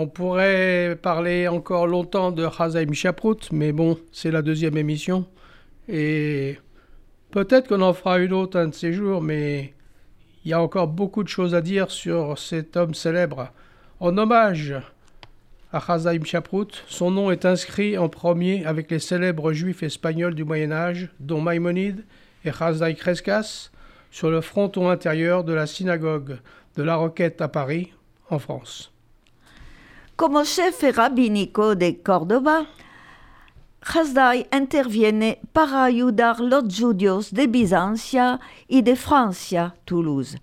On 0.00 0.06
pourrait 0.06 0.96
parler 1.02 1.48
encore 1.48 1.88
longtemps 1.88 2.30
de 2.30 2.46
Hazaim 2.46 2.92
Chaprout, 2.92 3.50
mais 3.50 3.72
bon, 3.72 3.98
c'est 4.12 4.30
la 4.30 4.42
deuxième 4.42 4.76
émission. 4.76 5.26
Et 5.88 6.58
Peut-être 7.32 7.66
qu'on 7.66 7.82
en 7.82 7.92
fera 7.92 8.20
une 8.20 8.32
autre 8.32 8.60
un 8.60 8.68
de 8.68 8.74
ces 8.74 8.92
jours, 8.92 9.20
mais 9.20 9.74
il 10.44 10.52
y 10.52 10.54
a 10.54 10.62
encore 10.62 10.86
beaucoup 10.86 11.24
de 11.24 11.28
choses 11.28 11.52
à 11.52 11.60
dire 11.60 11.90
sur 11.90 12.38
cet 12.38 12.76
homme 12.76 12.94
célèbre. 12.94 13.50
En 13.98 14.16
hommage 14.16 14.76
à 15.72 15.80
Chazaïm 15.80 16.24
Chaprout, 16.24 16.84
son 16.86 17.10
nom 17.10 17.32
est 17.32 17.44
inscrit 17.44 17.98
en 17.98 18.08
premier 18.08 18.64
avec 18.66 18.92
les 18.92 19.00
célèbres 19.00 19.52
juifs 19.52 19.82
espagnols 19.82 20.36
du 20.36 20.44
Moyen 20.44 20.70
Âge, 20.70 21.10
dont 21.18 21.40
Maïmonide 21.40 22.04
et 22.44 22.52
Chazaï 22.52 22.94
Crescas, 22.94 23.70
sur 24.12 24.30
le 24.30 24.42
fronton 24.42 24.90
intérieur 24.90 25.42
de 25.42 25.52
la 25.52 25.66
synagogue 25.66 26.38
de 26.76 26.84
la 26.84 26.94
Roquette 26.94 27.40
à 27.42 27.48
Paris, 27.48 27.92
en 28.30 28.38
France. 28.38 28.92
Como 30.18 30.42
chef 30.42 30.82
rabbinico 30.96 31.76
de 31.76 32.02
Córdoba, 32.02 32.66
Hasdai 33.82 34.48
interviene 34.52 35.38
para 35.52 35.84
ayudar 35.84 36.40
los 36.40 36.64
judíos 36.76 37.32
de 37.32 37.46
Bizancia 37.46 38.40
y 38.66 38.82
de 38.82 38.96
Francia, 38.96 39.76
Toulouse. 39.84 40.40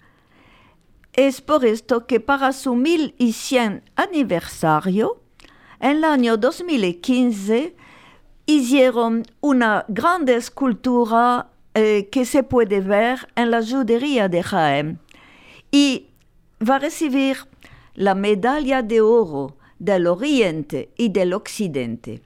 Es 1.12 1.42
por 1.42 1.66
esto 1.66 2.08
que 2.08 2.22
para 2.22 2.54
su 2.54 2.74
1100 2.74 3.84
aniversario, 3.98 5.22
en 5.82 5.98
el 5.98 6.04
año 6.06 6.38
2015, 6.38 7.76
hicieron 8.46 9.26
una 9.42 9.84
gran 9.90 10.30
escultura 10.30 11.50
eh, 11.74 12.08
que 12.10 12.24
se 12.24 12.44
puede 12.44 12.80
ver 12.80 13.28
en 13.36 13.52
la 13.52 13.62
judería 13.62 14.30
de 14.30 14.42
Jaén 14.42 15.00
y 15.70 16.12
va 16.62 16.78
a 16.78 17.46
la 17.96 18.16
medalla 18.16 18.82
de 18.82 19.02
oro 19.02 19.58
del 19.80 20.08
Oriente 20.08 20.90
y 20.98 21.10
del 21.10 21.34
Occidente. 21.34 22.22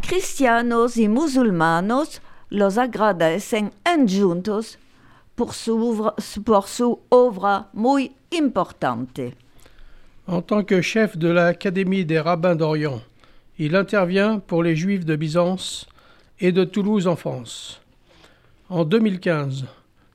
Cristianos 0.00 0.96
y 0.96 1.08
musulmanos 1.08 2.20
los 2.50 2.78
agradecen 2.78 3.72
en 3.84 4.08
juntos 4.08 4.78
por 5.34 5.52
su, 5.52 6.12
por 6.44 6.64
su 6.64 7.00
obra 7.08 7.68
muy 7.72 8.12
importante. 8.30 9.34
En 10.26 10.42
tant 10.42 10.64
que 10.64 10.80
chef 10.80 11.18
de 11.18 11.28
l'Académie 11.28 12.04
des 12.04 12.20
rabbins 12.20 12.56
d'Orient, 12.56 13.02
il 13.58 13.76
intervient 13.76 14.38
pour 14.38 14.62
les 14.62 14.74
Juifs 14.74 15.04
de 15.04 15.16
Byzance 15.16 15.86
et 16.40 16.50
de 16.50 16.64
Toulouse 16.64 17.06
en 17.06 17.16
France. 17.16 17.80
En 18.70 18.84
2015, 18.84 19.66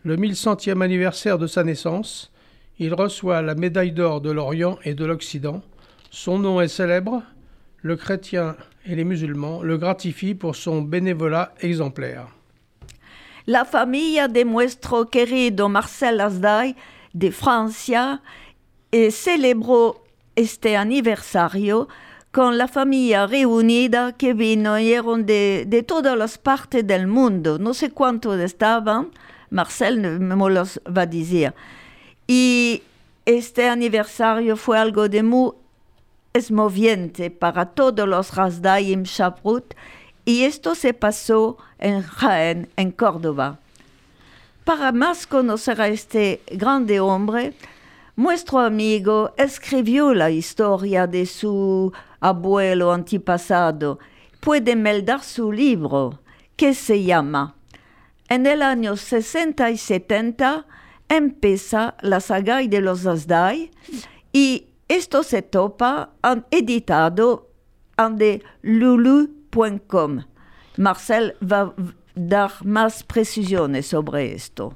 le 0.04 0.18
1100e 0.18 0.82
anniversaire 0.82 1.38
de 1.38 1.46
sa 1.46 1.64
naissance, 1.64 2.32
il 2.80 2.94
reçoit 2.94 3.42
la 3.42 3.54
médaille 3.54 3.92
d'or 3.92 4.22
de 4.22 4.32
l'Orient 4.32 4.80
et 4.84 4.96
de 4.96 5.06
l'Occident. 5.06 5.62
Son 6.12 6.40
nom 6.40 6.60
est 6.60 6.68
célèbre, 6.68 7.24
le 7.82 7.96
chrétien 7.96 8.56
et 8.86 8.96
les 8.96 9.04
musulmans 9.04 9.62
le 9.62 9.78
gratifient 9.78 10.36
pour 10.36 10.56
son 10.56 10.82
bénévolat 10.82 11.54
exemplaire. 11.62 12.28
La 13.46 13.66
familia 13.66 14.28
de 14.28 14.44
nuestro 14.44 15.06
querido 15.06 15.70
Marcel 15.70 16.20
Asday 16.22 16.76
de 17.14 17.32
Francia 17.32 18.22
eh, 18.92 19.12
celebró 19.12 20.04
este 20.36 20.78
aniversario 20.78 21.88
con 22.32 22.58
la 22.58 22.68
familia 22.68 23.26
reunida 23.28 24.14
que 24.14 24.34
vinieron 24.34 25.26
de, 25.26 25.66
de 25.68 25.84
todas 25.84 26.18
las 26.18 26.38
partes 26.38 26.86
del 26.86 27.08
mundo. 27.08 27.58
No 27.58 27.74
sé 27.74 27.90
cuántos 27.90 28.40
estaban, 28.40 29.10
Marcel 29.50 30.20
me 30.20 30.50
los 30.50 30.80
va 30.86 31.04
a 31.04 31.06
decir. 31.06 31.54
Y 32.28 32.84
este 33.26 33.68
aniversario 33.68 34.58
fue 34.58 34.78
algo 34.78 35.10
de 35.10 35.24
muy 35.24 35.52
esmoviente 36.34 37.32
para 37.32 37.66
todos 37.68 38.08
los 38.08 38.36
Rasdaim 38.36 39.04
Shabrut 39.04 39.74
y 40.26 40.44
esto 40.44 40.76
se 40.76 40.94
pasó 40.94 41.58
en 41.80 42.02
Jaén, 42.04 42.70
en 42.76 42.92
Córdoba. 42.92 43.60
Para 44.64 44.92
más 44.92 45.26
conocer 45.26 45.82
a 45.82 45.88
este 45.88 46.42
grande 46.52 47.00
hombre, 47.00 47.54
nuestro 48.16 48.60
amigo 48.60 49.34
escribió 49.38 50.14
la 50.14 50.30
historia 50.30 51.08
de 51.08 51.26
su 51.26 51.92
abuelo 52.20 52.94
antipasado. 52.94 53.98
Puede 54.40 54.76
meldar 54.76 55.24
su 55.24 55.52
libro, 55.52 56.20
que 56.56 56.74
se 56.74 57.04
llama 57.04 57.56
En 58.28 58.46
el 58.46 58.62
año 58.62 58.98
60 58.98 59.72
y 59.72 59.78
70 59.78 60.68
empieza 61.08 61.96
la 62.02 62.20
saga 62.20 62.58
de 62.58 62.82
los 62.82 63.06
Asdai 63.06 63.72
y 64.32 64.69
esto 64.90 65.24
se 65.24 65.42
topa 65.42 66.10
en 66.24 66.44
editado 66.52 67.48
en 67.98 68.18
de 68.18 68.42
lulu.com. 68.62 70.24
Marcel 70.78 71.36
va 71.42 71.74
dar 72.16 72.52
más 72.66 73.04
precisiones 73.04 73.86
sobre 73.86 74.34
esto. 74.34 74.74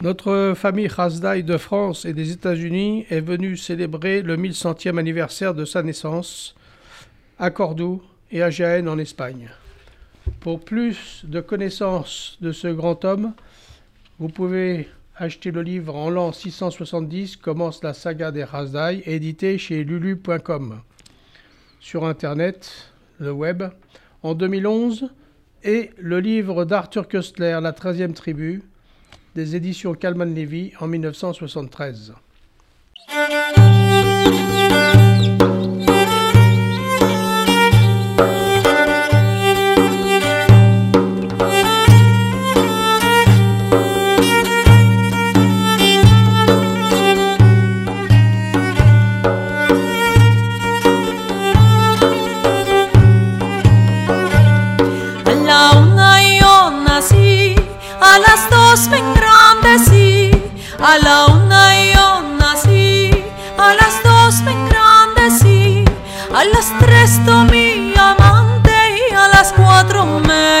Notre 0.00 0.54
famille 0.54 0.90
Hasdai 0.96 1.42
de 1.42 1.58
France 1.58 2.04
et 2.04 2.12
des 2.12 2.30
États-Unis 2.30 3.04
est 3.10 3.20
venue 3.20 3.56
célébrer 3.56 4.22
le 4.22 4.36
1100e 4.36 4.96
anniversaire 4.96 5.54
de 5.54 5.64
sa 5.64 5.82
naissance 5.82 6.54
à 7.38 7.50
Cordoue 7.50 8.00
et 8.30 8.42
à 8.42 8.50
Jaén 8.50 8.88
en 8.88 8.98
Espagne. 8.98 9.50
Pour 10.40 10.60
plus 10.60 11.24
de 11.24 11.40
connaissances 11.40 12.38
de 12.40 12.52
ce 12.52 12.68
grand 12.68 13.04
homme, 13.04 13.32
vous 14.20 14.28
pouvez 14.28 14.88
acheter 15.18 15.50
le 15.50 15.62
livre 15.62 15.96
en 15.96 16.10
l'an 16.10 16.32
670, 16.32 17.36
commence 17.36 17.82
la 17.82 17.92
saga 17.92 18.30
des 18.30 18.46
Hasdai, 18.52 19.02
édité 19.04 19.58
chez 19.58 19.84
lulu.com. 19.84 20.80
Sur 21.80 22.04
Internet, 22.04 22.92
le 23.18 23.32
web, 23.32 23.64
en 24.22 24.34
2011, 24.34 25.10
et 25.64 25.90
le 25.98 26.20
livre 26.20 26.64
d'Arthur 26.64 27.08
Köstler, 27.08 27.58
La 27.60 27.72
13e 27.72 28.12
tribu, 28.12 28.62
des 29.34 29.56
éditions 29.56 29.94
Kalman 29.94 30.34
Levy 30.34 30.72
en 30.80 30.86
1973. 30.86 32.14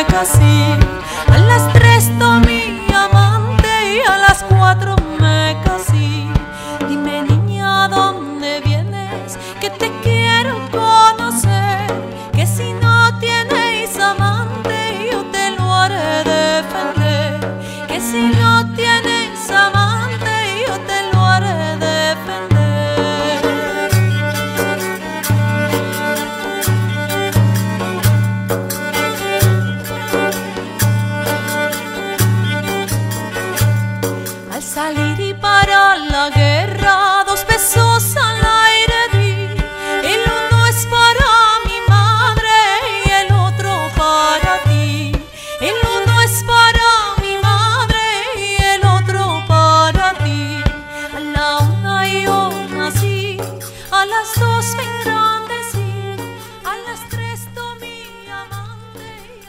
Casé. 0.06 0.76
A 1.32 1.38
las 1.38 1.72
tres 1.72 2.10
tomé 2.18 2.86
amante 2.94 3.68
y 3.96 4.00
a 4.08 4.18
las 4.18 4.42
cuatro 4.44 4.96
me 5.20 5.56
casé. 5.64 6.26
Dime 6.88 7.22
niña, 7.22 7.88
¿dónde 7.88 8.60
vienes? 8.60 9.38
Que 9.60 9.70
te 9.70 9.90
quiero 10.02 10.57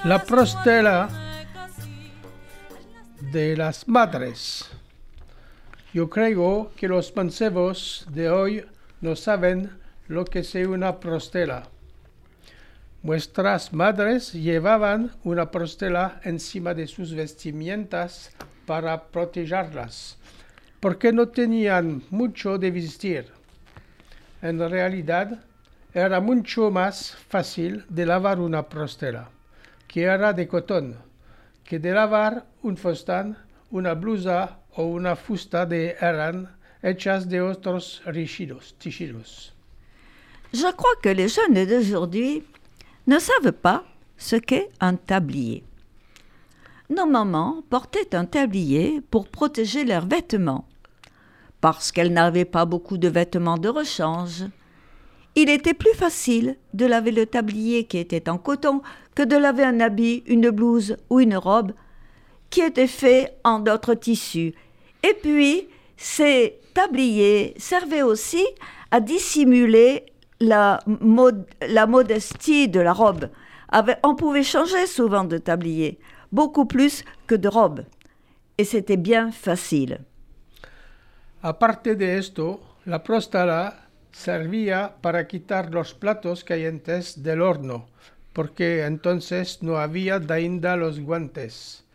La 0.10 0.24
prostela 0.26 1.08
de 3.32 3.56
las 3.56 3.88
madres. 3.88 4.68
Yo 5.94 6.10
creo 6.10 6.72
que 6.76 6.88
los 6.88 7.16
mancebos 7.16 8.08
de 8.10 8.28
hoy 8.32 8.66
no 9.02 9.16
saben 9.16 9.70
lo 10.08 10.26
que 10.26 10.40
es 10.40 10.56
una 10.56 11.00
prostela. 11.00 11.68
Nuestras 13.04 13.72
madres 13.72 14.34
llevaban 14.34 15.12
una 15.24 15.52
prostela 15.52 16.20
encima 16.24 16.74
de 16.74 16.88
sus 16.88 17.14
vestimientas 17.14 18.32
para 18.66 19.04
protegerlas, 19.04 20.18
porque 20.80 21.14
no 21.14 21.28
tenían 21.28 22.02
mucho 22.10 22.58
de 22.58 22.72
vestir. 22.72 23.28
En 24.42 24.58
realidad, 24.58 25.38
era 25.94 26.20
mucho 26.20 26.72
más 26.72 27.16
fácil 27.28 27.86
de 27.90 28.08
lavar 28.08 28.40
una 28.40 28.68
prostela, 28.68 29.30
de 29.96 30.44
que 31.66 31.80
de 31.80 31.90
lavar 31.90 32.46
un 32.64 32.76
blusa 33.96 34.60
fusta 35.16 35.66
de 35.66 35.96
hechas 36.84 37.28
de 37.28 37.42
otros. 37.42 38.02
Je 40.54 40.72
crois 40.72 40.96
que 41.02 41.10
les 41.10 41.28
jeunes 41.28 41.66
d'aujourd'hui 41.66 42.44
ne 43.08 43.20
savent 43.20 43.52
pas 43.52 43.84
ce 44.18 44.36
qu'est 44.36 44.70
un 44.80 44.96
tablier. 44.96 45.64
Nos 46.90 47.06
mamans 47.06 47.64
portaient 47.70 48.16
un 48.16 48.26
tablier 48.26 49.02
pour 49.12 49.28
protéger 49.28 49.86
leurs 49.86 50.08
vêtements, 50.08 50.66
parce 51.62 51.92
qu'elles 51.92 52.14
n'avaient 52.14 52.46
pas 52.46 52.66
beaucoup 52.66 52.98
de 52.98 53.08
vêtements 53.08 53.58
de 53.58 53.70
rechange. 53.70 54.46
Il 55.36 55.50
était 55.50 55.74
plus 55.74 55.94
facile 55.94 56.58
de 56.74 56.86
laver 56.86 57.12
le 57.12 57.26
tablier 57.26 57.86
qui 57.86 57.98
était 57.98 58.30
en 58.30 58.38
coton 58.38 58.82
que 59.16 59.24
de 59.24 59.36
laver 59.36 59.64
un 59.64 59.80
habit, 59.80 60.24
une 60.28 60.50
blouse 60.50 60.98
ou 61.10 61.20
une 61.20 61.38
robe 61.38 61.72
qui 62.50 62.62
était 62.62 62.88
fait 62.88 63.38
en 63.44 63.60
d'autres 63.60 63.94
tissus. 63.94 64.54
Et 65.04 65.14
puis, 65.22 65.68
ces 65.98 66.60
tabliers 66.74 67.54
servaient 67.58 68.02
aussi 68.02 68.46
à 68.92 69.00
dissimuler 69.00 70.06
la, 70.40 70.80
la 71.68 71.86
modestie 71.86 72.68
de 72.68 72.80
la 72.80 72.94
robe. 72.94 73.30
On 74.04 74.16
pouvait 74.16 74.44
changer 74.44 74.88
souvent 74.88 75.24
de 75.24 75.38
tablier, 75.38 76.00
beaucoup 76.32 76.66
plus 76.66 77.04
que 77.28 77.36
de 77.36 77.48
robe. 77.48 77.82
Et 78.58 78.64
c'était 78.64 78.98
bien 78.98 79.32
facile. 79.32 80.00
Aparte 81.44 81.88
de 81.88 82.04
esto, 82.04 82.60
la 82.86 83.00
prostala 83.00 83.74
servía 84.12 84.96
para 85.02 85.28
quitar 85.28 85.74
los 85.74 85.94
platos 85.94 86.44
calientes 86.44 87.24
del 87.24 87.42
horno, 87.42 87.88
porque 88.34 88.86
entonces 88.86 89.62
no 89.62 89.78
había 89.78 90.22
ainda 90.30 90.76
los 90.76 91.00
guantes. 91.00 91.86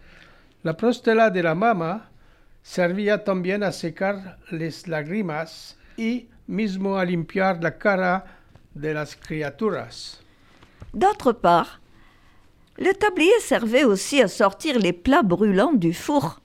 La 0.62 0.76
prostela 0.76 1.30
de 1.30 1.42
la 1.42 1.54
mama 1.54 2.10
servía 2.62 3.24
también 3.24 3.62
a 3.62 3.72
secar 3.72 4.38
las 4.50 4.88
lágrimas 4.88 5.76
y 5.96 6.28
mismo 6.46 6.96
a 6.96 7.04
limpiar 7.04 7.62
la 7.62 7.78
cara 7.78 8.38
de 8.74 8.94
las 8.94 9.16
criaturas. 9.16 10.20
D'autre 10.92 11.32
part, 11.32 11.80
le 12.78 12.92
tablier 12.92 13.40
servait 13.40 13.84
aussi 13.84 14.20
à 14.20 14.28
sortir 14.28 14.78
les 14.78 14.92
plats 14.92 15.22
brûlants 15.22 15.72
du 15.72 15.92
four, 15.92 16.40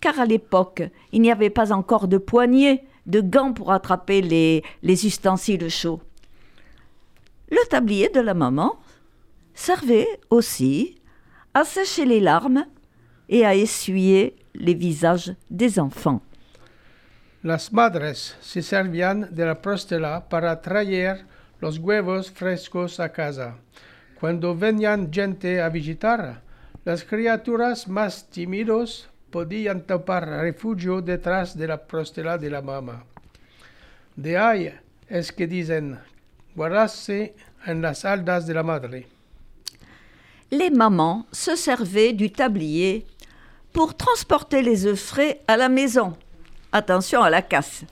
car 0.00 0.18
à 0.18 0.26
l'époque, 0.26 0.82
il 1.12 1.22
n'y 1.22 1.30
avait 1.30 1.50
pas 1.50 1.72
encore 1.72 2.08
de 2.08 2.18
poignées, 2.18 2.84
de 3.06 3.20
gants 3.20 3.52
pour 3.52 3.72
attraper 3.72 4.22
les, 4.22 4.62
les 4.82 5.06
ustensiles 5.06 5.68
chauds. 5.68 6.00
Le 7.50 7.68
tablier 7.68 8.08
de 8.08 8.20
la 8.20 8.34
maman 8.34 8.78
servait 9.54 10.08
aussi 10.30 10.96
à 11.54 11.64
sécher 11.64 12.04
les 12.04 12.20
larmes 12.20 12.64
et 13.28 13.44
à 13.44 13.54
essuyer 13.54 14.36
les 14.54 14.74
visages 14.74 15.34
des 15.50 15.78
enfants. 15.78 16.22
Las 17.44 17.72
madres 17.72 18.36
se 18.40 18.62
servían 18.62 19.28
de 19.32 19.44
la 19.44 19.56
prostela 19.56 20.28
para 20.28 20.60
traer 20.60 21.26
los 21.60 21.78
huevos 21.78 22.30
frescos 22.30 23.00
a 23.00 23.08
casa. 23.08 23.56
Cuando 24.20 24.54
venían 24.54 25.12
gente 25.12 25.60
a 25.60 25.68
visitar, 25.68 26.42
las 26.84 27.02
criaturas 27.02 27.88
más 27.88 28.30
tímidos 28.30 29.08
podían 29.32 29.80
tomar 29.80 30.28
refugio 30.28 31.02
detrás 31.02 31.56
de 31.56 31.66
la 31.66 31.78
prostela 31.78 32.38
de 32.38 32.50
la 32.50 32.62
mamá. 32.62 33.04
De 34.14 34.36
es 35.08 35.32
que 35.32 35.48
dicen 35.48 35.98
las 36.54 38.46
de 38.46 38.54
la 38.54 38.62
madre. 38.62 39.06
les 40.52 40.68
mamans 40.68 41.24
se 41.32 41.56
servaient 41.56 42.12
du 42.12 42.30
tablier 42.30 43.06
pour 43.72 43.96
transporter 43.96 44.60
les 44.60 44.86
œufs 44.86 45.00
frais 45.00 45.40
à 45.48 45.56
la 45.56 45.70
maison. 45.70 46.12
Attention 46.72 47.22
à 47.22 47.30
la 47.30 47.40
casse. 47.40 47.84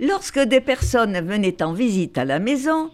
Lorsque 0.00 0.40
des 0.40 0.62
personnes 0.62 1.20
venaient 1.20 1.62
en 1.62 1.74
visite 1.74 2.16
à 2.16 2.24
la 2.24 2.38
maison, 2.38 2.90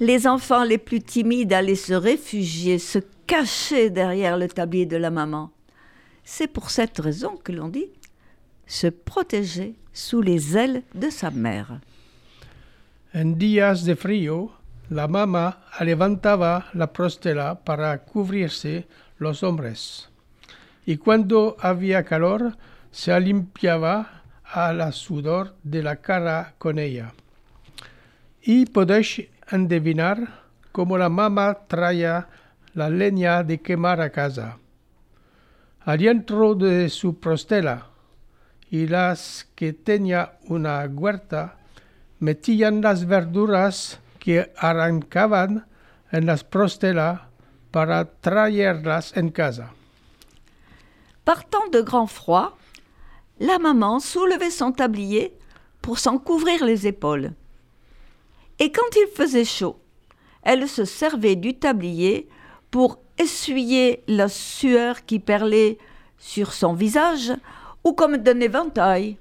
les 0.00 0.26
enfants 0.26 0.64
les 0.64 0.76
plus 0.76 1.00
timides 1.00 1.52
allaient 1.54 1.74
se 1.74 1.94
réfugier, 1.94 2.78
se 2.78 2.98
cacher 3.26 3.88
derrière 3.88 4.36
le 4.36 4.48
tablier 4.48 4.84
de 4.84 4.98
la 4.98 5.10
maman. 5.10 5.50
C'est 6.24 6.48
pour 6.48 6.70
cette 6.70 6.98
raison 6.98 7.36
que 7.36 7.52
l'on 7.52 7.68
dit 7.68 7.90
se 8.66 8.86
protéger 8.86 9.74
sous 9.92 10.22
les 10.22 10.56
ailes 10.56 10.82
de 10.94 11.10
sa 11.10 11.30
mère. 11.30 11.80
En 13.12 13.36
días 13.36 13.84
de 13.84 13.96
frío, 13.96 14.52
la 14.88 15.08
mamá 15.08 15.58
levantaba 15.80 16.66
la 16.74 16.92
prostela 16.92 17.56
para 17.64 17.98
cubrirse 18.04 18.86
los 19.18 19.42
hombres. 19.42 20.08
Y 20.86 20.96
cuando 20.98 21.56
había 21.58 22.04
calor, 22.04 22.56
se 22.92 23.18
limpiaba 23.18 24.22
a 24.44 24.72
la 24.72 24.92
sudor 24.92 25.56
de 25.64 25.82
la 25.82 25.96
cara 25.96 26.54
con 26.58 26.78
ella. 26.78 27.12
Y 28.42 28.66
podéis 28.66 29.28
adivinar 29.48 30.44
cómo 30.70 30.96
la 30.96 31.08
mamá 31.08 31.66
traía 31.66 32.28
la 32.74 32.88
leña 32.88 33.42
de 33.42 33.58
quemar 33.60 34.00
a 34.00 34.10
casa. 34.10 34.59
Adentro 35.84 36.54
de 36.54 36.90
su 36.90 37.18
prostela 37.18 37.86
y 38.70 38.86
las 38.86 39.48
que 39.54 39.72
tenía 39.72 40.38
una 40.44 40.84
huerta, 40.84 41.56
metían 42.18 42.82
las 42.82 43.06
verduras 43.06 43.98
que 44.18 44.52
arrancaban 44.56 45.66
en 46.12 46.26
las 46.26 46.44
prostelas 46.44 47.22
para 47.70 48.04
traerlas 48.04 49.16
en 49.16 49.30
casa. 49.30 49.72
Par 51.24 51.44
temps 51.44 51.70
de 51.70 51.82
grand 51.82 52.08
froid, 52.08 52.52
la 53.38 53.58
maman 53.58 54.00
soulevait 54.00 54.50
son 54.50 54.72
tablier 54.72 55.34
pour 55.80 55.98
s'en 55.98 56.18
couvrir 56.18 56.64
les 56.64 56.86
épaules. 56.86 57.32
Et 58.58 58.70
quand 58.70 58.94
il 58.96 59.08
faisait 59.14 59.46
chaud, 59.46 59.80
elle 60.42 60.68
se 60.68 60.84
servait 60.84 61.36
du 61.36 61.58
tablier 61.58 62.28
pour 62.70 63.00
essuyer 63.20 64.02
la 64.08 64.28
sueur 64.28 65.04
qui 65.04 65.18
perlait 65.18 65.78
sur 66.16 66.52
son 66.52 66.72
visage 66.72 67.32
ou 67.84 67.92
comme 67.92 68.16
d'un 68.16 68.40
éventail. 68.40 69.18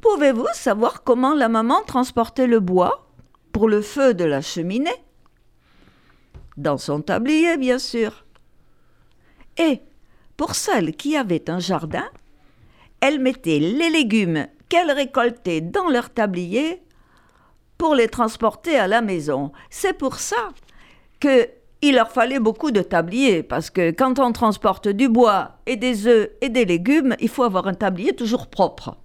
Pouvez-vous 0.00 0.46
savoir 0.54 1.02
comment 1.02 1.34
la 1.34 1.48
maman 1.48 1.82
transportait 1.82 2.46
le 2.46 2.60
bois 2.60 3.08
pour 3.52 3.68
le 3.68 3.82
feu 3.82 4.14
de 4.14 4.24
la 4.24 4.40
cheminée? 4.40 5.04
Dans 6.56 6.78
son 6.78 7.02
tablier, 7.02 7.56
bien 7.56 7.78
sûr. 7.78 8.24
Et 9.56 9.80
pour 10.36 10.54
celles 10.54 10.94
qui 10.94 11.16
avaient 11.16 11.50
un 11.50 11.58
jardin, 11.58 12.08
elle 13.00 13.18
mettait 13.18 13.58
les 13.58 13.90
légumes 13.90 14.46
qu'elle 14.68 14.92
récoltait 14.92 15.60
dans 15.60 15.88
leur 15.88 16.10
tablier 16.10 16.82
pour 17.76 17.94
les 17.94 18.08
transporter 18.08 18.76
à 18.78 18.86
la 18.86 19.00
maison. 19.00 19.52
C'est 19.70 19.96
pour 19.96 20.16
ça 20.16 20.50
que 21.20 21.48
il 21.80 21.94
leur 21.94 22.10
fallait 22.10 22.40
beaucoup 22.40 22.70
de 22.70 22.82
tabliers, 22.82 23.42
parce 23.42 23.70
que 23.70 23.90
quand 23.92 24.18
on 24.18 24.32
transporte 24.32 24.88
du 24.88 25.08
bois 25.08 25.58
et 25.66 25.76
des 25.76 26.06
œufs 26.06 26.30
et 26.40 26.48
des 26.48 26.64
légumes, 26.64 27.14
il 27.20 27.28
faut 27.28 27.44
avoir 27.44 27.66
un 27.66 27.74
tablier 27.74 28.14
toujours 28.14 28.48
propre. 28.48 28.96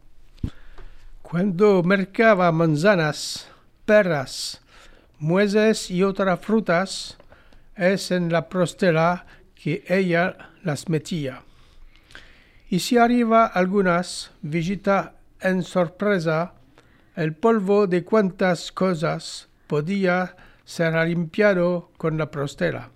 Cuando 1.21 1.83
mercaba 1.83 2.51
manzanas, 2.51 3.47
peras, 3.85 4.61
mueces 5.19 5.89
y 5.89 6.03
otras 6.03 6.39
frutas, 6.39 7.17
es 7.75 8.11
en 8.11 8.29
la 8.29 8.49
prostela 8.49 9.25
que 9.55 9.83
ella 9.87 10.35
las 10.63 10.89
metía. 10.89 11.41
Y 12.69 12.79
si 12.79 12.97
arriba 12.97 13.45
algunas, 13.45 14.31
visita 14.41 15.15
en 15.41 15.63
sorpresa 15.63 16.53
el 17.15 17.33
polvo 17.33 17.87
de 17.87 18.03
cuantas 18.03 18.71
cosas 18.71 19.47
podía 19.67 20.35
ser 20.65 20.93
limpiado 21.07 21.89
con 21.97 22.17
la 22.17 22.29
prostela. 22.29 22.89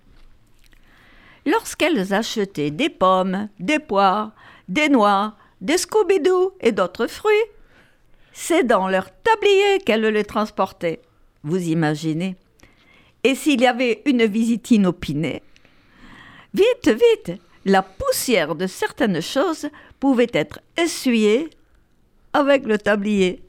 Lorsqu'elles 1.46 2.12
achetaient 2.12 2.70
des 2.70 2.90
pommes, 2.90 3.48
des 3.58 3.78
poires, 3.78 4.32
des 4.68 4.88
noix, 4.88 5.34
des 5.60 5.78
scooby-doo 5.78 6.54
et 6.60 6.72
d'autres 6.72 7.06
fruits, 7.06 7.32
c'est 8.32 8.64
dans 8.64 8.88
leur 8.88 9.10
tablier 9.22 9.78
qu'elles 9.84 10.06
les 10.06 10.24
transportaient. 10.24 11.00
Vous 11.42 11.58
imaginez 11.58 12.36
Et 13.24 13.34
s'il 13.34 13.60
y 13.60 13.66
avait 13.66 14.02
une 14.04 14.24
visite 14.24 14.70
inopinée, 14.70 15.42
vite, 16.54 16.88
vite, 16.88 17.40
la 17.64 17.82
poussière 17.82 18.54
de 18.54 18.66
certaines 18.66 19.20
choses 19.20 19.68
pouvait 20.00 20.30
être 20.32 20.60
essuyée 20.76 21.50
avec 22.32 22.64
le 22.64 22.78
tablier. 22.78 23.42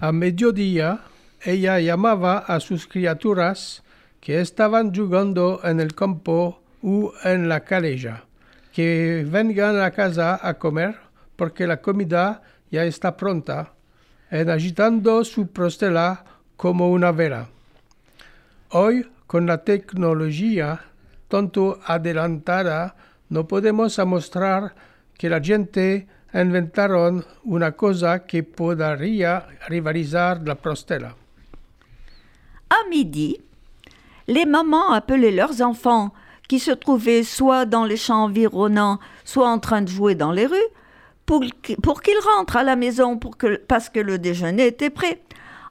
A 0.00 0.12
mediodía, 0.12 0.98
ella 1.42 1.80
llamaba 1.80 2.38
a 2.38 2.60
sus 2.60 2.86
criaturas 2.86 3.82
que 4.20 4.40
estaban 4.40 4.94
jugando 4.94 5.60
en 5.64 5.80
el 5.80 5.94
campo 5.94 6.60
o 6.82 7.12
en 7.24 7.48
la 7.48 7.60
calleja, 7.60 8.24
que 8.72 9.26
vengan 9.28 9.80
a 9.80 9.90
casa 9.90 10.38
a 10.42 10.54
comer 10.54 10.96
porque 11.36 11.66
la 11.66 11.80
comida 11.80 12.42
ya 12.70 12.84
está 12.84 13.16
pronta, 13.16 13.72
en 14.30 14.50
agitando 14.50 15.24
su 15.24 15.48
prostela 15.48 16.24
como 16.56 16.90
una 16.90 17.12
vela. 17.12 17.48
Hoy, 18.70 19.08
con 19.26 19.46
la 19.46 19.64
tecnología 19.64 20.80
tanto 21.28 21.80
adelantada, 21.86 22.94
no 23.28 23.46
podemos 23.48 23.98
mostrar 24.04 24.74
que 25.16 25.30
la 25.30 25.40
gente 25.40 26.06
inventaron 26.34 27.24
una 27.44 27.72
cosa 27.72 28.26
que 28.26 28.42
podría 28.42 29.46
rivalizar 29.68 30.46
la 30.46 30.56
prostela. 30.56 31.14
À 32.70 32.88
midi, 32.88 33.38
les 34.28 34.46
mamans 34.46 34.90
appelaient 34.92 35.30
leurs 35.32 35.60
enfants 35.62 36.12
qui 36.48 36.58
se 36.58 36.70
trouvaient 36.70 37.22
soit 37.24 37.64
dans 37.64 37.84
les 37.84 37.96
champs 37.96 38.24
environnants, 38.24 38.98
soit 39.24 39.48
en 39.48 39.58
train 39.58 39.82
de 39.82 39.88
jouer 39.88 40.14
dans 40.14 40.32
les 40.32 40.46
rues, 40.46 40.56
pour, 41.26 41.42
qu- 41.62 41.76
pour 41.76 42.02
qu'ils 42.02 42.18
rentrent 42.36 42.56
à 42.56 42.64
la 42.64 42.76
maison 42.76 43.18
parce 43.68 43.88
que 43.88 44.00
le 44.00 44.18
déjeuner 44.18 44.66
était 44.66 44.90
prêt, 44.90 45.22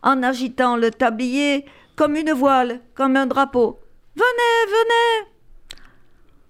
en 0.03 0.23
agitant 0.23 0.77
le 0.77 0.91
tablier 0.91 1.65
comme 1.95 2.15
une 2.15 2.31
voile, 2.31 2.79
comme 2.95 3.17
un 3.17 3.25
drapeau. 3.25 3.79
Venez, 4.15 4.65
venez 4.67 5.27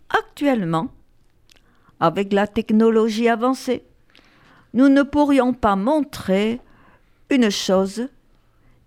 Actuellement, 0.10 0.90
avec 2.00 2.34
la 2.34 2.48
technologie 2.48 3.30
avancée, 3.30 3.84
nous 4.74 4.90
ne 4.90 5.02
pourrions 5.04 5.54
pas 5.54 5.76
montrer 5.76 6.60
une 7.30 7.50
chose 7.50 8.08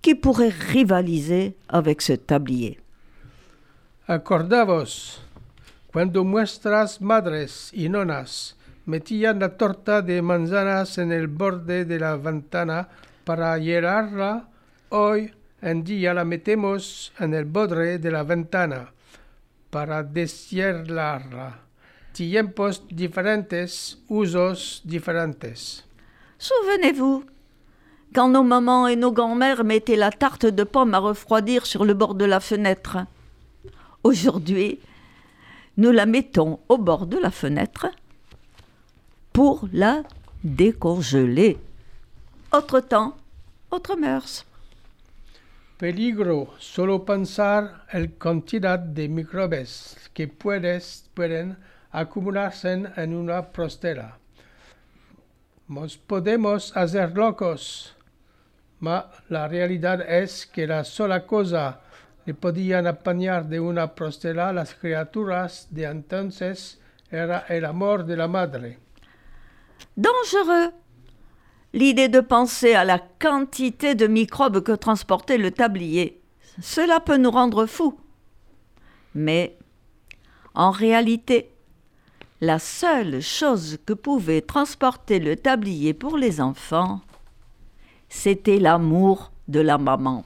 qui 0.02 0.14
pourrait 0.14 0.50
rivaliser 0.50 1.54
avec 1.68 2.02
ce 2.02 2.14
tablier. 2.14 2.78
Acordavos, 4.06 5.22
cuando 5.92 6.24
nuestras 6.24 7.00
madres 7.00 7.70
y 7.72 7.88
nonas 7.88 8.56
metían 8.84 9.38
la 9.38 9.56
torta 9.56 10.02
de 10.02 10.20
manzanas 10.20 10.98
en 10.98 11.12
el 11.12 11.28
borde 11.28 11.84
de 11.84 12.00
la 12.00 12.16
ventana 12.16 12.88
para 13.24 13.56
hielarla, 13.58 14.48
hoy 14.88 15.32
en 15.62 15.84
día 15.84 16.12
la 16.12 16.24
metemos 16.24 17.12
en 17.20 17.34
el 17.34 17.44
borde 17.44 17.98
de 17.98 18.10
la 18.10 18.24
ventana 18.24 18.92
para 19.70 20.02
deshierlarla. 20.02 21.60
Tiempos 22.12 22.84
diferentes, 22.88 24.02
usos 24.08 24.82
diferentes. 24.84 25.84
Souvenez-vous, 26.38 27.24
quand 28.12 28.29
nos 28.29 28.42
mamans 28.42 28.88
et 28.88 28.96
nos 28.96 29.12
grands-mères 29.12 29.64
mettaient 29.64 29.96
la 29.96 30.11
tarte 30.11 30.46
de 30.46 30.64
pommes 30.64 30.94
à 30.94 30.98
refroidir 30.98 31.66
sur 31.66 31.85
le 31.85 31.94
bord 31.94 32.14
de 32.14 32.25
la 32.25 32.40
fenêtre. 32.40 32.98
Aujourd'hui, 34.05 34.79
nous 35.77 35.90
la 35.90 36.07
mettons 36.07 36.61
au 36.68 36.79
bord 36.79 37.07
de 37.07 37.18
la 37.18 37.31
fenêtre 37.31 37.87
pour 39.33 39.68
la 39.72 40.03
décongeler. 40.44 41.59
Autre 42.53 42.81
temps, 42.81 43.16
autre 43.70 43.96
mœurs. 43.96 44.44
Peligro, 45.79 46.55
solo 46.59 47.05
pensar 47.05 47.87
el 47.92 48.16
cantidad 48.16 48.79
de 48.79 49.09
microbes 49.09 49.96
que 50.14 50.29
puedes, 50.29 51.09
pueden 51.14 51.57
acumularse 51.90 52.85
en 52.96 53.14
una. 53.14 53.48
Nos 55.66 55.96
podemos 55.96 56.77
hacer 56.77 57.16
locos, 57.16 57.96
ma 58.82 59.08
la 59.28 59.48
realidad 59.48 60.00
es 60.02 60.44
que 60.46 60.66
la 60.66 60.84
sola 60.84 61.24
cosa 61.24 61.80
que 62.24 62.34
podían 62.34 62.86
apañar 62.86 63.48
de 63.48 63.60
una 63.60 63.94
prostela 63.94 64.52
las 64.52 64.74
criaturas 64.74 65.68
de 65.70 65.84
entonces 65.84 66.80
era 67.10 67.44
el 67.48 67.64
amor 67.64 68.04
de 68.04 68.16
la 68.16 68.28
madre. 68.28 68.78
Dangereux. 69.96 70.72
L'idée 71.72 72.08
de 72.08 72.20
penser 72.20 72.74
à 72.74 72.84
la 72.84 72.98
quantité 72.98 73.94
de 73.94 74.06
microbes 74.06 74.62
que 74.62 74.72
transportait 74.72 75.38
le 75.38 75.52
tablier, 75.52 76.20
cela 76.60 77.00
peut 77.00 77.16
nous 77.16 77.30
rendre 77.30 77.64
fous. 77.66 77.98
Mais, 79.14 79.56
en 80.54 80.70
réalité, 80.70 81.54
la 82.42 82.58
seule 82.58 83.22
chose 83.22 83.78
que 83.86 83.94
pouvait 83.94 84.42
transporter 84.42 85.18
le 85.18 85.36
tablier 85.36 85.94
pour 85.94 86.18
les 86.18 86.42
enfants, 86.42 87.00
c'était 88.12 88.59
l'amour 88.59 89.33
de 89.48 89.61
la 89.61 89.79
maman. 89.79 90.25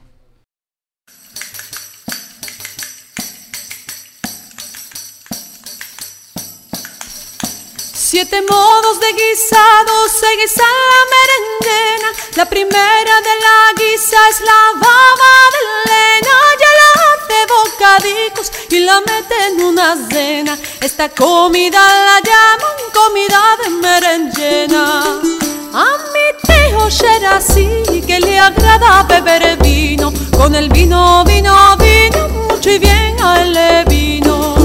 Siete 7.93 8.41
modos 8.49 8.99
de 8.99 9.11
guisado 9.19 10.07
se 10.07 10.29
guisa 10.37 10.63
la 10.91 11.01
merendena. 11.13 12.09
La 12.35 12.45
primera 12.45 13.15
de 13.27 13.35
la 13.45 13.59
guisa 13.75 14.17
es 14.29 14.41
la 14.41 14.61
baba 14.83 15.33
de 15.55 15.61
lena. 15.89 16.35
Ya 16.61 16.71
la 16.79 16.89
hace 17.09 17.39
bocadicos 17.55 18.51
y 18.69 18.79
la 18.79 19.01
mete 19.01 19.35
en 19.47 19.61
una 19.61 19.95
cena. 20.09 20.57
Esta 20.81 21.09
comida 21.09 21.79
la 21.79 22.19
llaman 22.21 22.77
comida 22.93 23.41
de 23.61 23.69
merengena. 23.69 25.21
A 26.87 26.89
mi 26.89 26.95
tío 26.95 27.09
era 27.17 27.35
así 27.35 27.67
que 28.07 28.17
le 28.21 28.39
agrada 28.39 29.03
beber 29.03 29.57
vino. 29.61 30.13
Con 30.37 30.55
el 30.55 30.69
vino, 30.69 31.25
vino, 31.25 31.53
vino, 31.77 32.29
mucho 32.29 32.71
y 32.71 32.79
bien 32.79 33.13
a 33.21 33.41
él 33.41 33.53
le 33.53 33.83
vino. 33.89 34.55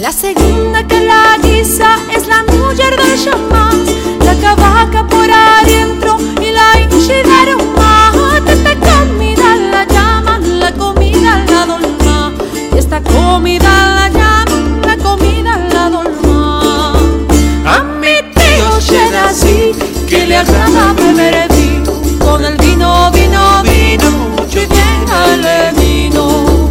La 0.00 0.12
segunda 0.12 0.86
que 0.86 1.00
la 1.00 1.38
guisa 1.42 1.96
es 2.14 2.26
la 2.26 2.44
mujer 2.44 2.94
del 2.98 3.24
chamán, 3.24 3.86
la 4.22 4.34
cavaca 4.34 5.06
por 5.06 5.30
adentro 5.30 6.18
y 6.42 6.50
la 6.50 6.78
hinchi 6.78 7.14
de 7.14 7.32
aromate. 7.42 8.52
Esta 8.52 8.74
comida 8.76 9.56
la 9.70 9.86
llaman 9.86 10.60
la 10.60 10.72
comida 10.72 11.42
la 11.48 11.64
dolma, 11.64 12.32
y 12.70 12.78
esta 12.78 13.00
comida 13.00 13.70
la 13.96 14.08
llaman 14.10 14.82
la 14.82 14.96
comida 14.98 15.56
la 15.72 15.88
dolma. 15.88 16.92
A 17.64 17.82
mi 17.82 18.16
tío 18.34 18.96
era 19.06 19.30
así, 19.30 19.72
que 20.06 20.26
le 20.26 20.36
agrada 20.36 20.92
beber 20.92 21.48
vino, 21.52 21.92
con 22.18 22.44
el 22.44 22.56
vino, 22.56 23.10
vino, 23.12 23.62
vino, 23.62 24.10
mucho 24.36 24.60
y 24.60 24.66
bien 24.66 25.04
al 25.10 25.74
vino. 25.76 26.70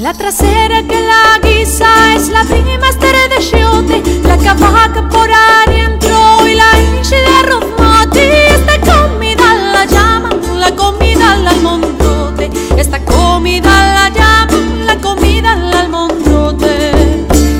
La 0.00 0.12
trasera 0.12 0.82
que 0.82 1.00
la 1.00 1.38
guisa 1.42 2.14
es 2.14 2.28
la 2.28 2.44
prima 2.44 2.88
estere 2.88 3.28
de 3.28 3.38
chiote, 3.38 4.02
la 4.24 4.36
cavaca 4.36 5.08
por 5.08 5.30
adentro 5.30 6.46
y 6.46 6.54
la 6.54 6.70
hinche 6.80 7.16
de 7.16 7.34
arroz 7.40 7.64
mate. 7.78 8.54
Esta 8.54 8.78
comida 8.80 9.54
la 9.72 9.84
llaman 9.84 10.40
la 10.60 10.74
comida 10.74 11.32
al 11.32 11.46
almondrote, 11.46 12.50
esta 12.76 12.98
comida 13.04 13.70
la 13.94 14.08
llaman 14.10 14.86
la 14.86 14.96
comida 14.96 15.52
al 15.52 15.72
almondrote. 15.72 16.92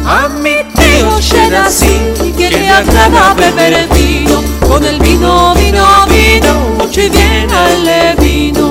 A 0.04 0.28
mi 0.28 0.56
tío 0.74 1.38
era 1.46 1.66
así, 1.66 2.34
que 2.36 2.50
le 2.50 2.68
agrada 2.68 3.34
beber 3.34 3.88
vino, 3.94 4.31
con 4.72 4.84
el 4.84 4.98
vino, 5.00 5.54
vino, 5.54 5.84
vino, 6.08 6.52
mucho 6.78 7.02
y 7.02 7.10
bien 7.10 7.50
al 7.50 8.16
vino. 8.16 8.70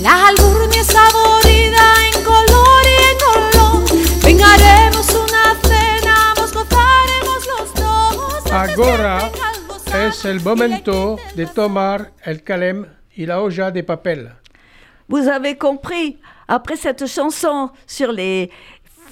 La 0.00 0.28
alburnia 0.28 0.84
saborida 0.84 1.84
en 2.06 2.22
color 2.22 2.82
y 2.92 2.96
en 3.10 3.18
olor. 3.34 3.84
Vengaremos 4.22 5.06
una 5.24 5.44
cena, 5.68 6.32
nos 6.36 6.52
gozaremos 6.52 7.40
los 7.52 7.74
dos. 7.74 8.52
Agora 8.52 9.30
es 10.06 10.24
el 10.24 10.40
momento 10.42 11.16
de 11.34 11.46
tomar 11.46 12.12
el 12.22 12.44
calem 12.44 12.86
y 13.16 13.26
la 13.26 13.40
olla 13.40 13.72
de 13.72 13.82
papel. 13.82 14.32
Vous 15.08 15.26
avez 15.26 15.56
compris, 15.56 16.18
après 16.46 16.76
cette 16.76 17.06
chanson 17.06 17.70
sur 17.86 18.12
les 18.12 18.50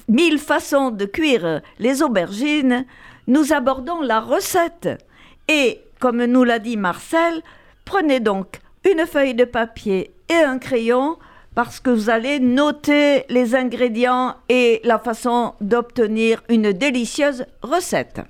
mille 0.07 0.39
façons 0.39 0.91
de 0.91 1.05
cuire 1.05 1.61
les 1.77 2.01
aubergines, 2.01 2.85
nous 3.25 3.51
abordons 3.51 4.01
la 4.01 4.21
recette. 4.21 5.06
Et, 5.47 5.81
comme 5.99 6.23
nous 6.25 6.43
l'a 6.43 6.59
dit 6.59 6.77
Marcel, 6.77 7.41
prenez 7.85 8.19
donc 8.19 8.59
une 8.89 9.05
feuille 9.05 9.35
de 9.35 9.45
papier 9.45 10.11
et 10.29 10.33
un 10.33 10.59
crayon 10.59 11.17
parce 11.55 11.79
que 11.79 11.89
vous 11.89 12.09
allez 12.09 12.39
noter 12.39 13.25
les 13.29 13.55
ingrédients 13.55 14.35
et 14.47 14.79
la 14.83 14.99
façon 14.99 15.55
d'obtenir 15.59 16.43
une 16.49 16.71
délicieuse 16.71 17.45
recette. 17.63 18.21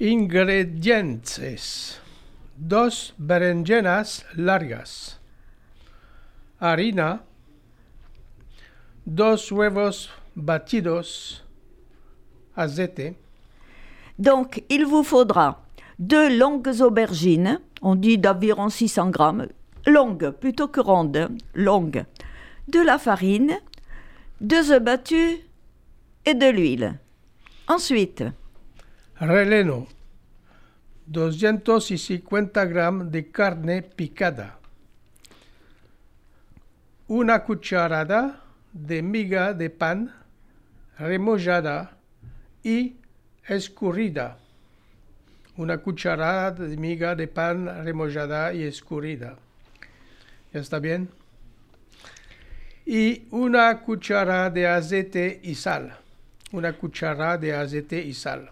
Ingredientes. 0.00 1.40
Dos 2.56 3.12
berenjenas 3.18 4.24
largas. 4.36 5.18
Harina. 6.60 7.22
Dos 9.04 9.50
huevos 9.50 10.08
batidos. 10.34 11.44
Aceite. 12.56 13.14
Donc, 14.18 14.62
il 14.68 14.86
vous 14.86 15.02
faudra 15.02 15.63
deux 15.98 16.38
longues 16.38 16.80
aubergines, 16.80 17.60
on 17.82 17.94
dit 17.94 18.18
d'environ 18.18 18.68
600 18.68 19.10
grammes, 19.10 19.46
longue 19.86 20.30
plutôt 20.30 20.68
que 20.68 20.80
ronde, 20.80 21.16
hein, 21.16 21.28
longue, 21.54 22.04
de 22.68 22.80
la 22.80 22.98
farine, 22.98 23.58
deux 24.40 24.72
œufs 24.72 24.82
battus 24.82 25.38
et 26.24 26.34
de 26.34 26.50
l'huile. 26.50 26.98
Ensuite, 27.68 28.24
Relleno. 29.16 29.86
250 31.06 32.64
gramos 32.66 33.04
de 33.10 33.20
carne 33.20 33.82
picada. 33.82 34.58
Una 37.08 37.44
cucharada 37.44 38.40
de 38.72 39.02
miga 39.02 39.52
de 39.52 39.68
pan 39.68 40.10
remojada 40.98 41.96
y 42.62 42.96
escurrida. 43.46 44.38
Una 45.56 45.78
cucharada 45.78 46.50
de 46.50 46.76
miga 46.76 47.14
de 47.14 47.28
pan 47.28 47.84
remojada 47.84 48.52
y 48.52 48.64
escurrida. 48.64 49.36
¿Ya 50.52 50.60
está 50.60 50.78
bien? 50.80 51.08
Y 52.86 53.22
una 53.30 53.80
cucharada 53.80 54.50
de 54.50 54.66
aceite 54.66 55.40
y 55.42 55.54
sal. 55.54 55.96
Una 56.52 56.72
cucharada 56.72 57.38
de 57.38 57.54
aceite 57.54 58.02
y 58.02 58.12
sal. 58.14 58.50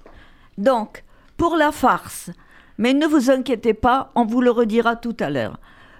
donc, 0.58 1.02
pour 1.36 1.56
la 1.56 1.72
farce, 1.72 2.30
mais 2.78 2.94
ne 2.94 3.06
vous 3.06 3.30
inquiétez 3.30 3.74
pas, 3.74 4.12
on 4.14 4.24
vous 4.24 4.40
le 4.40 4.50
redira 4.50 4.96
tout 4.96 5.16
à 5.20 5.30
l'heure. 5.30 5.58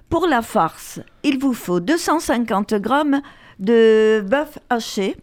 Pour 0.09 0.27
la 0.27 0.43
farce, 0.43 1.01
il 1.23 1.39
vous 1.39 1.55
faut 1.55 1.81
250 1.81 2.75
grammes 2.75 3.23
de 3.59 4.23
bœuf 4.27 4.59
haché, 4.71 5.17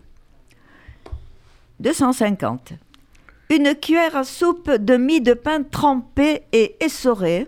250. 1.80 2.74
Une 3.52 3.74
cuillère 3.74 4.16
à 4.16 4.24
soupe 4.24 4.70
de 4.70 4.96
mie 4.96 5.22
de 5.22 5.34
pain 5.34 5.64
trempé 5.64 6.44
et 6.52 6.76
essoré. 6.80 7.48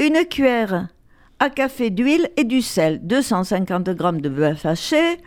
Une 0.00 0.24
cuillère 0.24 0.88
à 1.38 1.50
café 1.50 1.90
d'huile 1.90 2.28
et 2.36 2.42
du 2.42 2.62
sel, 2.62 2.98
250 3.06 3.90
grammes 3.90 4.20
de 4.20 4.28
bœuf 4.28 4.66
haché. 4.66 5.18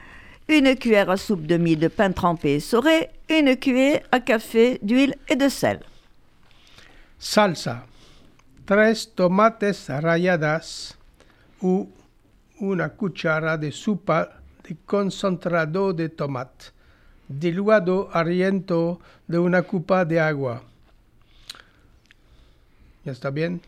Une 0.49 0.76
cuillère 0.76 1.10
à 1.10 1.16
soupe 1.16 1.45
de 1.47 1.56
mie 1.56 1.78
de 1.78 1.88
pain 1.88 2.12
trempé 2.12 2.51
et 2.51 2.56
essoré. 2.56 3.10
Une 3.30 3.56
cuillère 3.56 4.01
à 4.12 4.20
café 4.20 4.78
d'huile 4.82 5.16
et 5.30 5.38
de 5.38 5.47
sel. 5.47 5.80
Salsa. 7.18 7.86
Tres 8.66 9.16
tomates 9.16 9.88
ralladas 9.88 10.97
u 11.62 11.86
una 12.60 12.89
cuchara 12.89 13.58
de 13.58 13.72
sopa 13.72 14.28
de 14.68 14.76
concentrado 14.86 15.93
de 15.93 16.08
tomate, 16.10 16.74
diluido 17.28 18.09
arriento 18.13 18.99
de 19.28 19.39
una 19.39 19.63
copa 19.63 20.05
de 20.05 20.19
agua. 20.19 20.63
¿Ya 23.03 23.11
está 23.11 23.30
bien? 23.30 23.61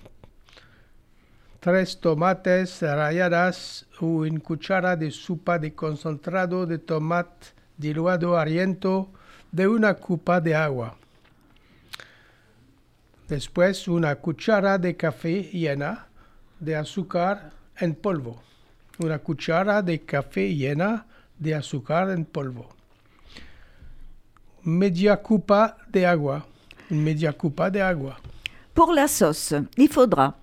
Tres 1.59 1.99
tomates 1.99 2.81
ralladas 2.81 3.85
una 3.99 4.39
cuchara 4.39 4.95
de 4.95 5.11
sopa 5.11 5.59
de 5.59 5.73
concentrado 5.73 6.65
de 6.65 6.77
tomate, 6.77 7.47
diluido 7.77 8.37
arriento 8.37 9.09
de 9.51 9.67
una 9.67 9.95
copa 9.95 10.39
de 10.39 10.55
agua. 10.55 10.95
Después 13.27 13.87
una 13.87 14.15
cuchara 14.15 14.77
de 14.77 14.95
café 14.95 15.43
llena 15.51 16.07
de 16.59 16.75
azúcar 16.75 17.51
en 17.77 17.95
polvo. 17.95 18.41
Una 18.99 19.19
cuchara 19.19 19.81
de 19.81 20.01
café 20.01 20.55
llena 20.55 21.05
de 21.37 21.53
azúcar 21.53 22.09
en 22.11 22.23
polvo. 22.23 22.76
Media 24.67 25.15
copa 25.15 25.77
de 25.93 26.03
agua. 26.03 26.45
Une 26.91 27.31
copa 27.31 27.69
de. 27.69 27.79
Pour 28.73 28.91
la 28.91 29.07
sauce, 29.07 29.53
il 29.77 29.87
faudra 29.87 30.35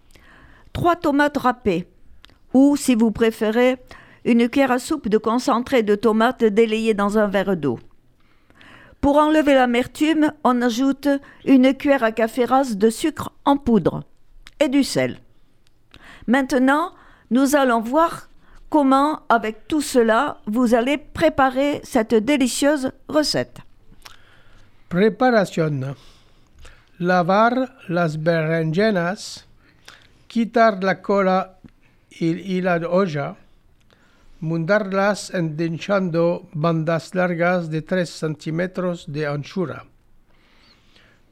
3 0.72 0.96
tomates 0.96 1.36
râpées 1.36 1.86
ou, 2.54 2.74
si 2.74 2.94
vous 2.94 3.10
préférez, 3.10 3.76
une 4.24 4.48
cuillère 4.48 4.72
à 4.72 4.78
soupe 4.78 5.10
de 5.10 5.18
concentré 5.18 5.82
de 5.82 5.94
tomates 5.94 6.42
délayé 6.42 6.94
dans 6.94 7.18
un 7.18 7.26
verre 7.26 7.54
d'eau. 7.54 7.78
Pour 9.02 9.18
enlever 9.18 9.52
l'amertume, 9.52 10.32
on 10.42 10.62
ajoute 10.62 11.08
une 11.44 11.74
cuillère 11.74 12.02
à 12.02 12.10
café 12.10 12.46
rase 12.46 12.78
de 12.78 12.88
sucre 12.88 13.30
en 13.44 13.58
poudre 13.58 14.04
et 14.58 14.70
du 14.70 14.84
sel. 14.84 15.18
Maintenant, 16.26 16.92
nous 17.30 17.56
allons 17.56 17.82
voir 17.82 18.30
comment, 18.70 19.20
avec 19.28 19.68
tout 19.68 19.82
cela, 19.82 20.38
vous 20.46 20.74
allez 20.74 20.96
préparer 20.96 21.82
cette 21.84 22.14
délicieuse 22.14 22.90
recette. 23.06 23.58
Preparación. 24.94 25.96
Lavar 26.98 27.78
las 27.88 28.22
berenjenas, 28.22 29.44
quitar 30.28 30.84
la 30.84 31.02
cola 31.02 31.58
y, 32.10 32.26
y 32.26 32.60
la 32.60 32.76
olla, 32.88 33.34
mundarlas 34.38 35.32
bandas 36.52 37.12
largas 37.12 37.70
de 37.70 37.82
3 37.82 38.08
centímetros 38.08 39.12
de 39.12 39.26
anchura. 39.26 39.84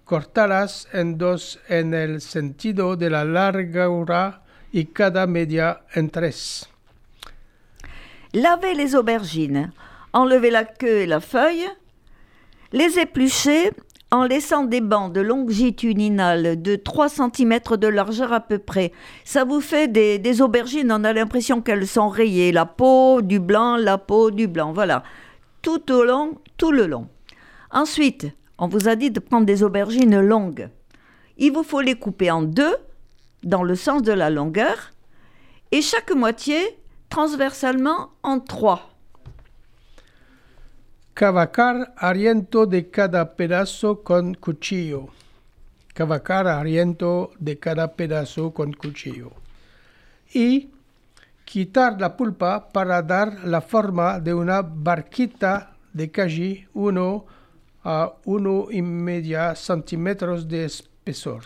Cortarlas 0.06 0.88
en 0.92 1.16
dos 1.16 1.60
en 1.68 1.94
el 1.94 2.20
sentido 2.20 2.96
de 2.96 3.10
la 3.10 3.24
largura 3.24 4.42
y 4.72 4.86
cada 4.86 5.28
media 5.28 5.82
en 5.94 6.10
tres. 6.10 6.68
Lavez 8.32 8.76
les 8.76 8.92
aubergines, 8.96 9.68
enlevez 10.12 10.50
la 10.50 10.64
queue 10.64 11.04
et 11.04 11.06
la 11.06 11.20
feuille, 11.20 11.70
les 12.72 12.98
épluchez 12.98 13.70
en 14.10 14.24
laissant 14.24 14.64
des 14.64 14.80
bandes 14.80 15.16
longitudinales 15.16 16.60
de 16.60 16.76
3 16.76 17.08
cm 17.08 17.60
de 17.78 17.86
largeur 17.86 18.32
à 18.32 18.40
peu 18.40 18.58
près. 18.58 18.92
Ça 19.24 19.44
vous 19.44 19.60
fait 19.60 19.88
des, 19.88 20.18
des 20.18 20.42
aubergines, 20.42 20.92
on 20.92 21.04
a 21.04 21.12
l'impression 21.12 21.62
qu'elles 21.62 21.86
sont 21.86 22.08
rayées. 22.08 22.52
La 22.52 22.66
peau 22.66 23.22
du 23.22 23.40
blanc, 23.40 23.76
la 23.76 23.96
peau 23.96 24.30
du 24.30 24.48
blanc, 24.48 24.72
voilà. 24.72 25.02
Tout 25.62 25.90
au 25.92 26.04
long, 26.04 26.38
tout 26.58 26.72
le 26.72 26.86
long. 26.86 27.08
Ensuite, 27.70 28.26
on 28.58 28.68
vous 28.68 28.86
a 28.86 28.96
dit 28.96 29.10
de 29.10 29.20
prendre 29.20 29.46
des 29.46 29.62
aubergines 29.62 30.20
longues. 30.20 30.68
Il 31.38 31.52
vous 31.52 31.62
faut 31.62 31.80
les 31.80 31.94
couper 31.94 32.30
en 32.30 32.42
deux, 32.42 32.76
dans 33.42 33.62
le 33.62 33.74
sens 33.74 34.02
de 34.02 34.12
la 34.12 34.28
longueur, 34.28 34.92
et 35.70 35.80
chaque 35.80 36.14
moitié 36.14 36.58
transversalement 37.08 38.10
en 38.22 38.40
trois. 38.40 38.91
Cavacar 41.14 41.92
ariento 41.98 42.64
de 42.64 42.88
cada 42.88 43.34
pedazo 43.36 44.02
con 44.02 44.34
cuchillo. 44.34 45.08
Cavacar 45.92 46.46
ariento 46.46 47.32
de 47.38 47.58
cada 47.58 47.92
pedazo 47.92 48.52
con 48.52 48.72
cuchillo. 48.72 49.30
Y 50.32 50.70
quitar 51.44 52.00
la 52.00 52.16
pulpa 52.16 52.70
para 52.72 53.02
dar 53.02 53.44
la 53.44 53.60
forma 53.60 54.20
de 54.20 54.32
una 54.32 54.62
barquita 54.62 55.76
de 55.92 56.10
cají 56.10 56.66
1 56.72 57.26
a 57.84 58.12
1 58.24 58.66
y 58.70 58.80
media 58.80 59.54
centímetros 59.54 60.48
de 60.48 60.64
espesor. 60.64 61.42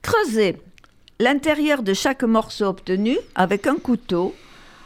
Creusez 0.00 0.56
l'intérieur 1.18 1.82
de 1.82 1.92
chaque 1.92 2.24
morceau 2.24 2.68
obtenu 2.68 3.18
avec 3.34 3.66
un 3.66 3.76
couteau, 3.76 4.34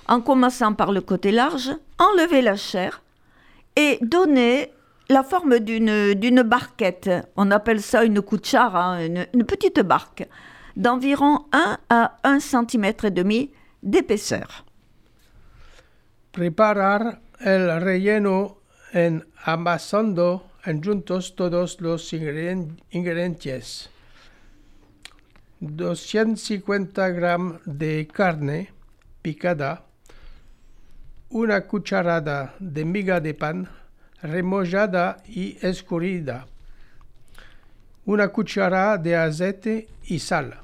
en 0.08 0.20
commençant 0.20 0.74
par 0.74 0.90
le 0.90 1.00
côté 1.00 1.30
large, 1.30 1.70
enlevez 1.98 2.42
la 2.42 2.56
chair 2.56 3.02
et 3.76 3.98
donnez 4.02 4.72
la 5.08 5.22
forme 5.22 5.58
d'une 5.58 6.42
barquette. 6.42 7.10
On 7.36 7.50
appelle 7.50 7.82
ça 7.82 8.04
une 8.04 8.22
cuchara, 8.22 9.04
une, 9.04 9.26
une 9.34 9.44
petite 9.44 9.80
barque, 9.80 10.26
d'environ 10.76 11.46
1 11.52 11.78
à 11.88 12.16
1 12.24 12.40
cm 12.40 12.92
et 13.04 13.10
demi 13.10 13.50
d'épaisseur. 13.82 14.64
Preparar 16.32 17.20
el 17.40 17.68
relleno 17.80 18.62
en 18.94 19.22
amasando 19.44 20.44
juntos 20.82 21.34
todos 21.34 21.80
los 21.80 22.12
ingredientes. 22.12 23.90
250 25.60 27.10
gramos 27.10 27.60
de 27.66 28.08
carne 28.08 28.72
picada, 29.22 29.84
una 31.32 31.62
cucharada 31.62 32.54
de 32.58 32.84
miga 32.84 33.18
de 33.18 33.32
pan 33.32 33.66
remojada 34.22 35.16
y 35.26 35.56
escurrida, 35.62 36.46
una 38.04 38.28
cucharada 38.28 38.98
de 38.98 39.16
aceite 39.16 39.88
y 40.04 40.18
sal. 40.18 40.60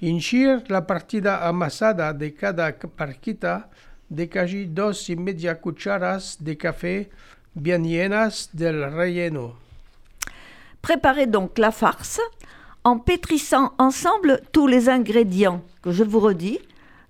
Hinchir 0.00 0.64
la 0.68 0.84
partida 0.84 1.46
amasada 1.46 2.12
de 2.12 2.34
cada 2.34 2.76
parquita 2.76 3.70
de 4.08 4.28
casi 4.28 4.66
dos 4.66 5.08
y 5.10 5.16
media 5.16 5.60
cucharas 5.60 6.36
de 6.40 6.56
café 6.56 7.10
bien 7.54 7.84
llenas 7.84 8.50
del 8.52 8.90
relleno. 8.92 9.56
Préparez 10.80 11.26
donc 11.26 11.58
la 11.58 11.70
farce 11.70 12.20
en 12.84 12.98
pétrissant 12.98 13.74
ensemble 13.78 14.40
tous 14.52 14.66
les 14.66 14.88
ingrédients 14.88 15.62
que 15.82 15.92
je 15.92 16.02
vous 16.02 16.20
redis 16.20 16.60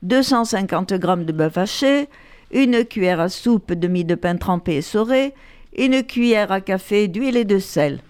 250 0.03 0.91
g 0.91 1.25
de 1.25 1.33
bœuf 1.33 1.59
haché, 1.59 2.09
une 2.51 2.85
cuillère 2.85 3.21
à 3.21 3.29
soupe 3.29 3.73
de 3.73 3.89
mie 3.89 4.05
de 4.05 4.15
pain 4.15 4.37
trempé 4.37 4.75
et 4.75 4.79
essoré, 4.79 5.35
une 5.77 6.03
cuillère 6.03 6.53
à 6.53 6.61
café 6.61 7.09
d'huile 7.09 7.37
et 7.37 7.45
de 7.45 7.59
sel. 7.59 8.01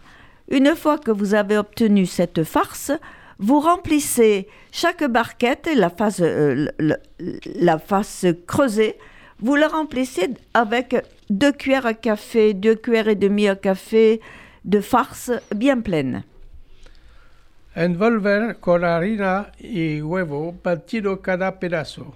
Une 0.51 0.75
fois 0.75 0.99
que 0.99 1.11
vous 1.11 1.35
avez 1.35 1.59
obtenu 1.59 2.07
cette 2.07 2.45
farce, 2.45 2.93
vous 3.39 3.61
remplissez 3.61 4.49
chaque 4.73 5.05
barquette, 5.05 5.69
la 5.75 5.91
face, 5.91 6.21
euh, 6.21 6.67
la 7.45 7.79
face 7.79 8.27
creusée, 8.47 8.97
vous 9.41 9.55
la 9.55 9.69
remplissez 9.69 10.31
avec 10.55 10.97
deux 11.31 11.53
cuillères 11.53 11.87
à 11.87 11.95
café, 11.95 12.55
deux 12.55 12.75
cuillères 12.75 13.09
et 13.09 13.15
demie 13.15 13.49
à 13.49 13.55
café 13.55 14.21
de 14.65 14.81
farce 14.81 15.31
bien 15.55 15.81
pleine. 15.81 16.25
Envolver 17.81 18.59
con 18.59 18.83
harina 18.83 19.53
y 19.61 20.03
huevo 20.03 20.53
batido 20.65 21.23
cada 21.23 21.61
pedazo. 21.61 22.13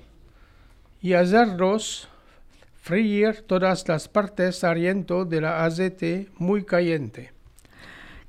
Y 1.01 1.13
hacerlos 1.13 2.09
freír 2.81 3.43
todas 3.47 3.87
las 3.87 4.09
partes 4.09 4.65
ariento 4.65 5.25
de 5.25 5.41
la 5.41 5.65
aceite 5.65 6.27
muy 6.37 6.65
caliente. 6.65 7.31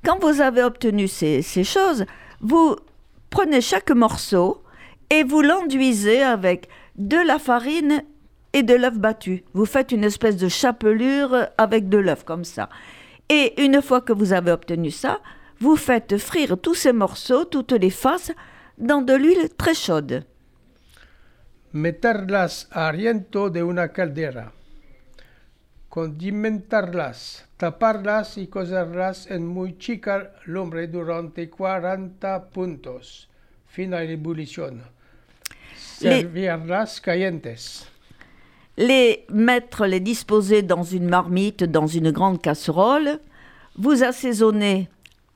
Quand 0.04 0.20
vous 0.20 0.40
avez 0.40 0.62
obtenu 0.62 1.08
ces, 1.08 1.42
ces 1.42 1.64
choses, 1.64 2.06
vous 2.40 2.76
prenez 3.30 3.60
chaque 3.60 3.90
morceau 3.90 4.62
et 5.10 5.24
vous 5.24 5.42
l'enduisez 5.42 6.22
avec 6.22 6.68
de 6.94 7.16
la 7.16 7.40
farine 7.40 8.04
et 8.52 8.62
de 8.62 8.74
l'œuf 8.74 8.96
battu. 8.96 9.42
Vous 9.54 9.66
faites 9.66 9.90
une 9.90 10.04
espèce 10.04 10.36
de 10.36 10.46
chapelure 10.46 11.48
avec 11.58 11.88
de 11.88 11.98
l'œuf 11.98 12.22
comme 12.22 12.44
ça. 12.44 12.68
Et 13.28 13.60
une 13.60 13.82
fois 13.82 14.02
que 14.02 14.12
vous 14.12 14.32
avez 14.32 14.52
obtenu 14.52 14.92
ça, 14.92 15.18
vous 15.64 15.76
faites 15.76 16.18
frire 16.18 16.58
tous 16.60 16.74
ces 16.74 16.92
morceaux, 16.92 17.44
toutes 17.46 17.72
les 17.72 17.88
faces, 18.04 18.32
dans 18.76 19.00
de 19.00 19.14
l'huile 19.14 19.48
très 19.56 19.74
chaude. 19.74 20.24
Meterlas 21.72 22.68
ariento 22.70 23.48
de 23.50 23.62
una 23.62 23.88
caldera. 23.88 24.52
Condimentarlas, 25.88 27.46
taparlas 27.56 28.36
y 28.36 28.46
cocerlas 28.48 29.30
en 29.30 29.46
muy 29.46 29.78
chica 29.78 30.32
lumbre 30.44 30.86
durante 30.88 31.48
40 31.48 32.50
puntos. 32.50 33.28
Fina 33.66 34.02
ebullición. 34.02 34.82
Les- 36.00 36.22
Servirlas 36.22 37.00
calientes. 37.00 37.88
les 38.76 39.24
mettre, 39.30 39.86
les 39.86 40.00
disposer 40.00 40.62
dans 40.62 40.82
une 40.82 41.08
marmite, 41.08 41.64
dans 41.64 41.86
une 41.86 42.10
grande 42.10 42.40
casserole. 42.42 43.20
Vous 43.76 44.02
assaisonnez 44.04 44.88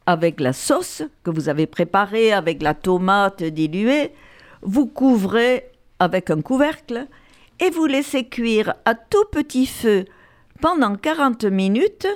avec 0.09 0.41
la 0.41 0.55
sauce 0.55 1.03
que 1.23 1.31
vous 1.31 1.51
avez 1.51 1.67
préparée, 1.67 2.33
avec 2.33 2.63
la 2.63 2.73
tomate 2.73 3.43
diluée. 3.43 4.15
Vous 4.63 4.87
couvrez 4.87 5.71
avec 5.99 6.31
un 6.31 6.41
couvercle 6.41 7.07
et 7.61 7.69
vous 7.69 7.85
laissez 7.85 8.25
cuire 8.25 8.73
à 8.87 8.95
tout 8.95 9.27
petit 9.31 9.67
feu 9.67 10.07
pendant 10.63 10.97
40 10.97 11.45
minutes 11.45 12.07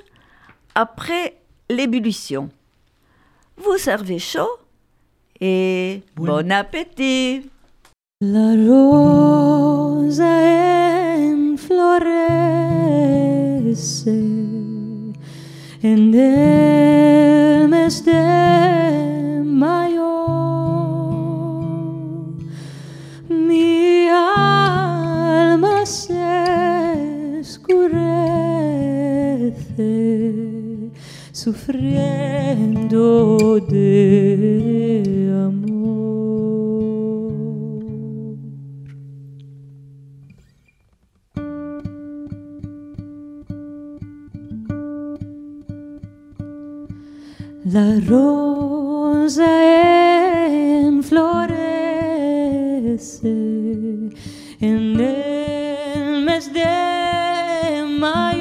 après 0.74 1.36
l'ébullition. 1.68 2.48
Vous 3.58 3.76
servez 3.76 4.18
chaud 4.18 4.48
et 5.42 6.00
bon 6.16 6.50
appétit 6.50 7.42
La 8.22 8.54
rosa 8.70 10.24
enflorece 11.52 12.08
en 15.84 16.14
el 16.14 17.51
mes 17.92 18.04
de 18.04 19.42
mayo. 19.44 20.14
Mi 23.28 24.08
alma 24.08 25.84
se 25.84 27.40
escurece 27.40 28.22
sufriendo 31.32 33.10
de 33.60 34.81
La 47.72 47.98
rosa 48.06 49.48
enflorece 50.84 51.56
en 54.60 55.00
el 55.00 56.22
mes 56.22 56.52
de 56.52 57.82
mayo. 57.98 58.31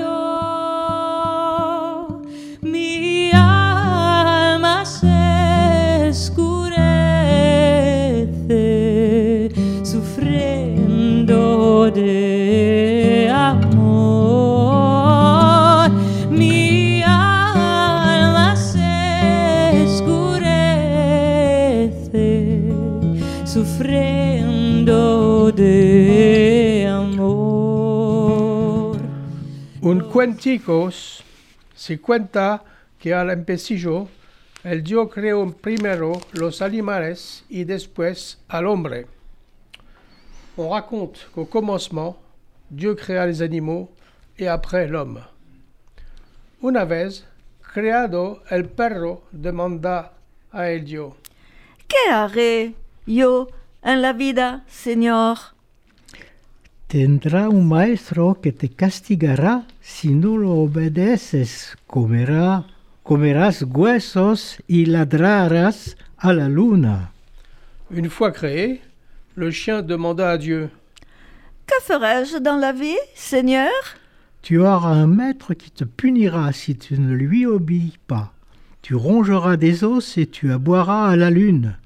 Un 30.22 30.28
cuenticos 30.28 31.24
se 31.74 32.00
cuenta 32.00 32.64
que 33.00 33.12
al 33.12 33.32
empecillo 33.32 34.08
el 34.64 34.84
Dios 34.84 35.10
creó 35.12 35.52
primero 35.52 36.12
los 36.34 36.62
animales 36.62 37.44
y 37.50 37.64
después 37.64 38.38
al 38.48 38.68
hombre. 38.68 39.08
On 40.58 40.70
raconte 40.70 41.28
qu'au 41.34 41.46
commencement, 41.46 42.18
Dieu 42.70 42.94
créa 42.94 43.26
les 43.26 43.42
animaux 43.42 43.90
et 44.38 44.48
après 44.48 44.88
l'homme. 44.88 45.24
Una 46.62 46.86
vez 46.86 47.26
creado 47.74 48.44
el 48.52 48.66
perro 48.66 49.24
demanda 49.32 50.14
a 50.52 50.70
el 50.70 50.86
Dios, 50.86 51.14
¿Qué 51.88 52.12
haré 52.12 52.76
yo 53.08 53.48
en 53.82 54.04
la 54.04 54.14
vida, 54.14 54.66
Señor? 54.68 55.56
Tendrá 56.92 57.48
un 57.48 57.70
maestro 57.70 58.42
que 58.42 58.52
te 58.52 58.68
castigará 58.68 59.66
si 59.80 60.10
no 60.10 60.36
lo 60.36 60.56
obedeces. 60.56 61.78
Comerá, 61.88 62.66
comerás 63.02 63.64
huesos 63.64 64.58
y 64.68 64.88
ladrarás 64.88 65.96
a 66.18 66.34
la 66.34 66.50
luna. 66.50 67.14
Une 67.92 68.10
fois 68.10 68.34
créé, 68.34 68.82
le 69.36 69.52
chien 69.52 69.82
demanda 69.82 70.32
à 70.32 70.38
Dieu, 70.38 70.70
Que 71.66 71.82
ferai-je 71.82 72.40
dans 72.40 72.58
la 72.58 72.74
vie, 72.74 73.00
Seigneur? 73.16 73.72
Tu 74.42 74.60
auras 74.60 74.92
un 74.92 75.08
maître 75.08 75.54
qui 75.54 75.72
te 75.72 75.86
punira 75.86 76.52
si 76.52 76.76
tu 76.76 77.00
ne 77.00 77.14
lui 77.14 77.46
obéis 77.46 78.00
pas. 78.06 78.34
Tu 78.82 78.96
rongeras 78.96 79.56
des 79.56 79.86
os 79.86 80.18
et 80.18 80.28
tu 80.28 80.52
aboieras 80.52 81.08
à 81.08 81.16
la 81.16 81.30
lune. 81.30 81.78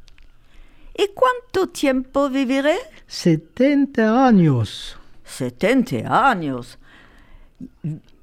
¿Y 0.98 1.10
cuánto 1.14 1.68
tiempo 1.70 2.30
viviré? 2.30 2.78
Setenta 3.08 4.26
años. 4.28 4.98
Setenta 5.26 6.30
años. 6.30 6.78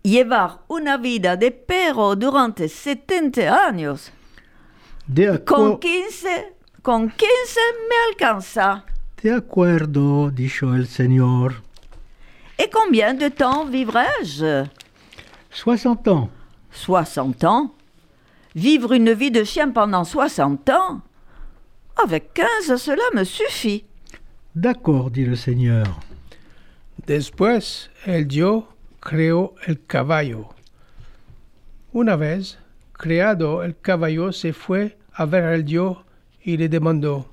Llevar 0.03 0.61
una 0.69 0.97
vida 0.97 1.37
de 1.37 1.51
perro 1.53 2.17
durante 2.17 2.69
70 2.69 3.67
años. 3.67 4.11
De, 5.07 5.45
Con 5.45 5.73
acu- 5.75 5.79
15, 5.81 6.55
con 6.83 7.09
15 7.11 7.61
me 7.89 7.97
alcanza. 8.11 8.85
de 9.23 9.33
acuerdo, 9.35 10.31
dijo 10.31 10.75
el 10.75 10.87
Señor. 10.89 11.63
Et 12.59 12.71
combien 12.73 13.15
de 13.19 13.29
temps 13.31 13.65
vivrai-je? 13.69 14.65
Soixante 15.51 16.09
ans. 16.09 16.29
60 16.73 17.45
ans 17.45 17.71
Vivre 18.55 18.93
une 18.93 19.13
vie 19.15 19.31
de 19.31 19.45
chien 19.45 19.71
pendant 19.73 20.05
60 20.05 20.69
ans? 20.71 21.01
Avec 21.97 22.33
15, 22.35 22.77
cela 22.77 23.03
me 23.15 23.25
suffit. 23.25 23.85
D'accord, 24.55 25.11
dit 25.11 25.25
le 25.25 25.37
Seigneur. 25.37 26.01
Después 27.07 27.91
el 28.07 28.27
Dios 28.27 28.65
creó 29.01 29.55
el 29.67 29.85
caballo. 29.85 30.49
Una 31.93 32.17
vez 32.17 32.59
creado 32.93 33.63
el 33.63 33.77
caballo 33.79 34.33
se 34.33 34.53
fue 34.53 34.97
a 35.13 35.25
ver 35.27 35.45
al 35.45 35.65
Dios 35.65 35.99
y 36.43 36.57
le 36.57 36.69
demandó, 36.69 37.33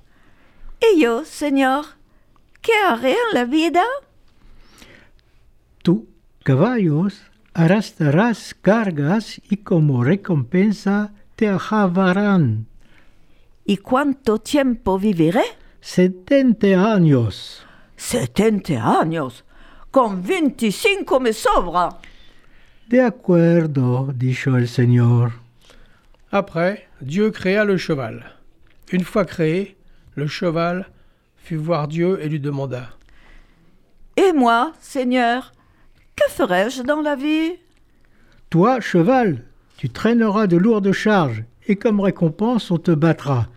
Et 0.82 0.98
yo, 0.98 1.26
Señor, 1.26 1.86
¿qué 2.62 2.72
haré 2.88 3.12
en 3.12 3.34
la 3.34 3.46
vida? 3.46 3.84
Tú, 5.84 6.08
caballos, 6.44 7.22
arrastrarás 7.54 8.54
cargas 8.54 9.42
y 9.50 9.58
como 9.58 10.04
recompensa 10.04 11.12
te 11.36 11.50
ajabarán. 11.50 12.69
¿Y 13.70 13.78
cuánto 13.78 14.40
tiempo 14.40 14.98
viviré? 14.98 15.44
Setenta 15.80 16.92
años. 16.92 17.64
70 17.98 19.00
años. 19.00 19.46
Con 19.92 20.24
25 20.24 21.20
me 21.20 21.34
sobra. 21.34 21.90
De 22.88 23.00
acuerdo, 23.00 24.12
dijo 24.16 24.58
el 24.58 24.68
Señor. 24.68 25.34
Après, 26.32 26.88
Dieu 27.00 27.30
créa 27.32 27.64
le 27.64 27.78
cheval. 27.78 28.34
Une 28.92 29.04
fois 29.04 29.26
créé, 29.26 29.78
le 30.16 30.26
cheval 30.26 30.90
fut 31.38 31.58
voir 31.58 31.88
Dieu 31.88 32.18
et 32.24 32.28
lui 32.28 32.40
demanda 32.40 32.90
Et 34.16 34.34
moi, 34.34 34.74
Seigneur, 34.82 35.52
que 36.16 36.28
ferai-je 36.32 36.82
dans 36.82 37.02
la 37.02 37.16
vie? 37.16 37.60
Toi, 38.50 38.80
cheval, 38.82 39.46
tu 39.78 39.90
traîneras 39.90 40.48
de 40.48 40.58
lourdes 40.58 40.92
charges, 40.92 41.44
et 41.68 41.76
comme 41.76 42.00
récompense, 42.00 42.72
on 42.72 42.80
te 42.80 42.90
battra. 42.90 43.48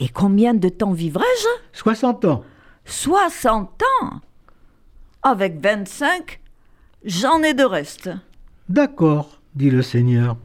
Et 0.00 0.08
combien 0.08 0.54
de 0.54 0.70
temps 0.70 0.92
vivrai-je? 0.92 1.48
60 1.72 2.24
ans. 2.24 2.44
60 2.86 3.82
ans? 4.02 4.20
Avec 5.22 5.60
25, 5.60 6.40
j'en 7.04 7.42
ai 7.42 7.52
de 7.52 7.64
reste. 7.64 8.10
D'accord, 8.70 9.38
dit 9.54 9.70
le 9.70 9.82
Seigneur. 9.82 10.38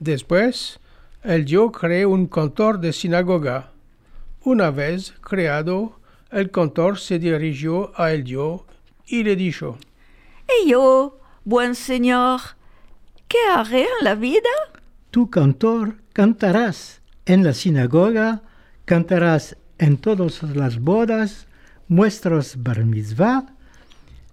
Después, 0.00 0.80
el 1.22 1.44
dio 1.44 1.70
creó 1.70 2.14
un 2.14 2.26
cantor 2.26 2.78
de 2.78 2.92
sinagoga. 2.92 3.70
Una 4.44 4.72
vez 4.72 5.14
creado, 5.22 6.00
el 6.32 6.50
cantor 6.50 6.98
se 6.98 7.20
dirigió 7.20 7.92
a 7.94 8.12
el 8.12 8.24
dio 8.24 8.66
y 9.06 9.22
le 9.22 9.36
dijo, 9.36 9.78
Et 10.48 10.68
yo, 10.68 11.20
buen 11.44 11.76
Señor, 11.76 12.40
¿qué 13.28 13.38
haré 13.54 13.82
en 13.82 14.04
la 14.04 14.16
vida? 14.16 14.50
Tu 15.12 15.30
cantor 15.30 15.94
cantarás 16.12 17.00
en 17.24 17.44
la 17.44 17.54
sinagoga, 17.54 18.42
cantarás 18.84 19.56
en 19.78 19.96
todas 19.96 20.42
las 20.42 20.78
bodas, 20.78 21.46
muestras 21.88 22.62
bar 22.62 22.84
mitzvah, 22.84 23.46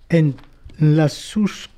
en 0.10 0.36
las 0.78 1.14
sus- 1.14 1.70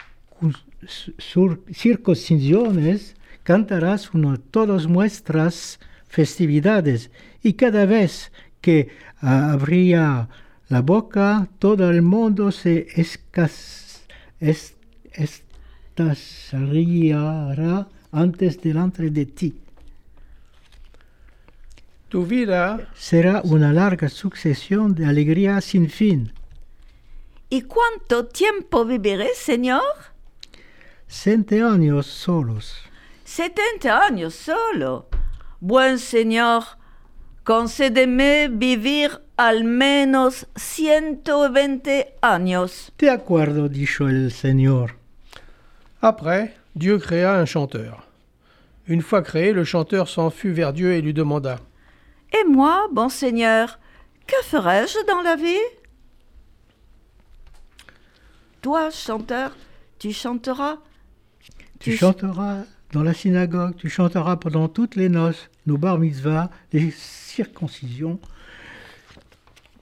circuncisiones, 1.72 3.16
cantarás 3.44 4.14
una 4.14 4.38
todas 4.38 4.88
nuestras 4.88 5.80
festividades, 6.08 7.12
y 7.42 7.54
cada 7.54 7.86
vez 7.86 8.32
que 8.62 8.90
ah, 9.22 9.52
abría 9.54 10.30
la 10.70 10.82
boca, 10.82 11.48
todo 11.60 11.90
el 11.90 12.02
mundo 12.02 12.52
se 12.52 12.88
escas, 12.96 14.04
es, 14.40 14.76
estasaría 15.94 17.88
antes 18.12 18.62
delante 18.62 19.10
de 19.10 19.26
ti. 19.26 19.63
Tu 22.14 22.28
vida 22.28 22.92
Será 22.94 23.42
una 23.44 23.74
larga 23.74 24.08
sucesión 24.08 24.94
de 24.94 25.08
alegría 25.08 25.60
sin 25.62 25.90
fin. 25.90 26.32
¿Y 27.50 27.64
cuánto 27.64 28.28
tiempo 28.28 28.86
viviré, 28.86 29.30
Señor? 29.34 29.82
Cente 31.08 31.64
años 31.64 32.06
solos. 32.06 32.76
70 33.26 34.06
años 34.06 34.36
solo. 34.36 35.08
Buen 35.60 35.98
Señor, 35.98 36.64
concédeme 37.44 38.48
vivir 38.48 39.20
al 39.36 39.64
menos 39.64 40.46
120 40.56 42.14
años. 42.22 42.92
De 43.00 43.10
acuerdo, 43.10 43.70
dijo 43.70 44.08
el 44.08 44.32
Señor. 44.32 44.98
Après, 46.00 46.54
Dieu 46.76 47.00
créa 47.00 47.40
un 47.40 47.48
chanteur. 47.48 48.06
Une 48.88 49.02
fois 49.02 49.24
créé, 49.24 49.52
le 49.52 49.64
chanteur 49.64 50.08
s'en 50.08 50.30
fut 50.30 50.52
vers 50.52 50.74
Dieu 50.74 50.94
et 50.94 51.02
lui 51.02 51.16
demanda 51.16 51.60
Et 52.34 52.44
moi, 52.46 52.88
bon 52.92 53.10
Seigneur, 53.10 53.80
que 54.26 54.36
ferai-je 54.44 55.06
dans 55.08 55.22
la 55.22 55.36
vie? 55.36 55.58
Toi, 58.62 58.90
chanteur, 58.90 59.56
tu 60.00 60.12
chanteras. 60.12 60.78
Tu 61.80 61.96
chanteras 61.96 62.64
dans 62.92 63.04
la 63.04 63.14
synagogue, 63.14 63.76
tu 63.76 63.90
chanteras 63.90 64.38
pendant 64.38 64.68
toutes 64.68 64.96
les 64.96 65.10
noces, 65.10 65.50
nos 65.66 65.78
bar 65.78 66.00
mitzvahs, 66.00 66.50
les 66.72 66.92
circoncisions. 66.92 68.20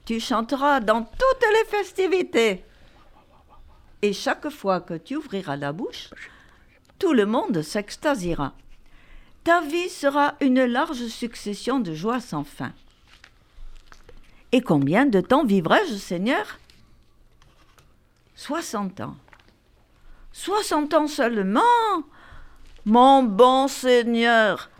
Tu 0.04 0.18
chanteras 0.18 0.80
dans 0.80 1.02
toutes 1.02 1.46
les 1.52 1.78
festivités. 1.78 2.64
Et 4.02 4.12
chaque 4.12 4.48
fois 4.48 4.80
que 4.80 4.94
tu 4.94 5.16
ouvriras 5.16 5.56
la 5.56 5.72
bouche, 5.72 6.10
tout 6.98 7.12
le 7.12 7.24
monde 7.24 7.62
s'extasiera. 7.62 8.54
Ta 9.44 9.60
vie 9.60 9.88
sera 9.88 10.34
une 10.40 10.64
large 10.64 11.06
succession 11.08 11.80
de 11.80 11.94
joies 11.94 12.20
sans 12.20 12.44
fin. 12.44 12.72
Et 14.52 14.60
combien 14.60 15.06
de 15.06 15.20
temps 15.20 15.44
vivrai-je, 15.44 15.94
Seigneur? 15.94 16.58
60 18.36 19.00
ans. 19.00 19.16
60 20.32 20.94
ans 20.94 21.06
seulement 21.08 21.60
Mon 22.84 23.22
bon 23.22 23.68
Seigneur, 23.68 24.70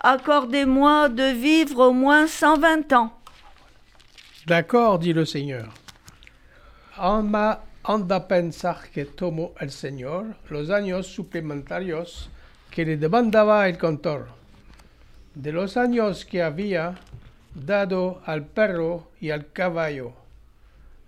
accordez-moi 0.00 1.08
de 1.08 1.32
vivre 1.32 1.88
au 1.88 1.92
moins 1.92 2.26
120 2.26 2.92
ans. 2.92 3.12
D'accord, 4.46 4.98
dit 4.98 5.12
le 5.12 5.24
Seigneur. 5.24 5.72
Anda 6.98 7.64
que 7.84 9.00
tomo 9.04 9.54
el 9.60 9.70
Señor 9.70 10.24
los 10.50 10.70
años 10.70 11.06
suplementarios 11.06 12.28
que 12.72 12.86
le 12.86 12.96
demandaba 12.96 13.68
el 13.68 13.76
cantor, 13.76 14.28
de 15.34 15.52
los 15.52 15.76
años 15.76 16.24
que 16.24 16.42
había 16.42 16.94
dado 17.54 18.22
al 18.24 18.46
perro 18.46 19.10
y 19.20 19.28
al 19.28 19.52
caballo. 19.52 20.14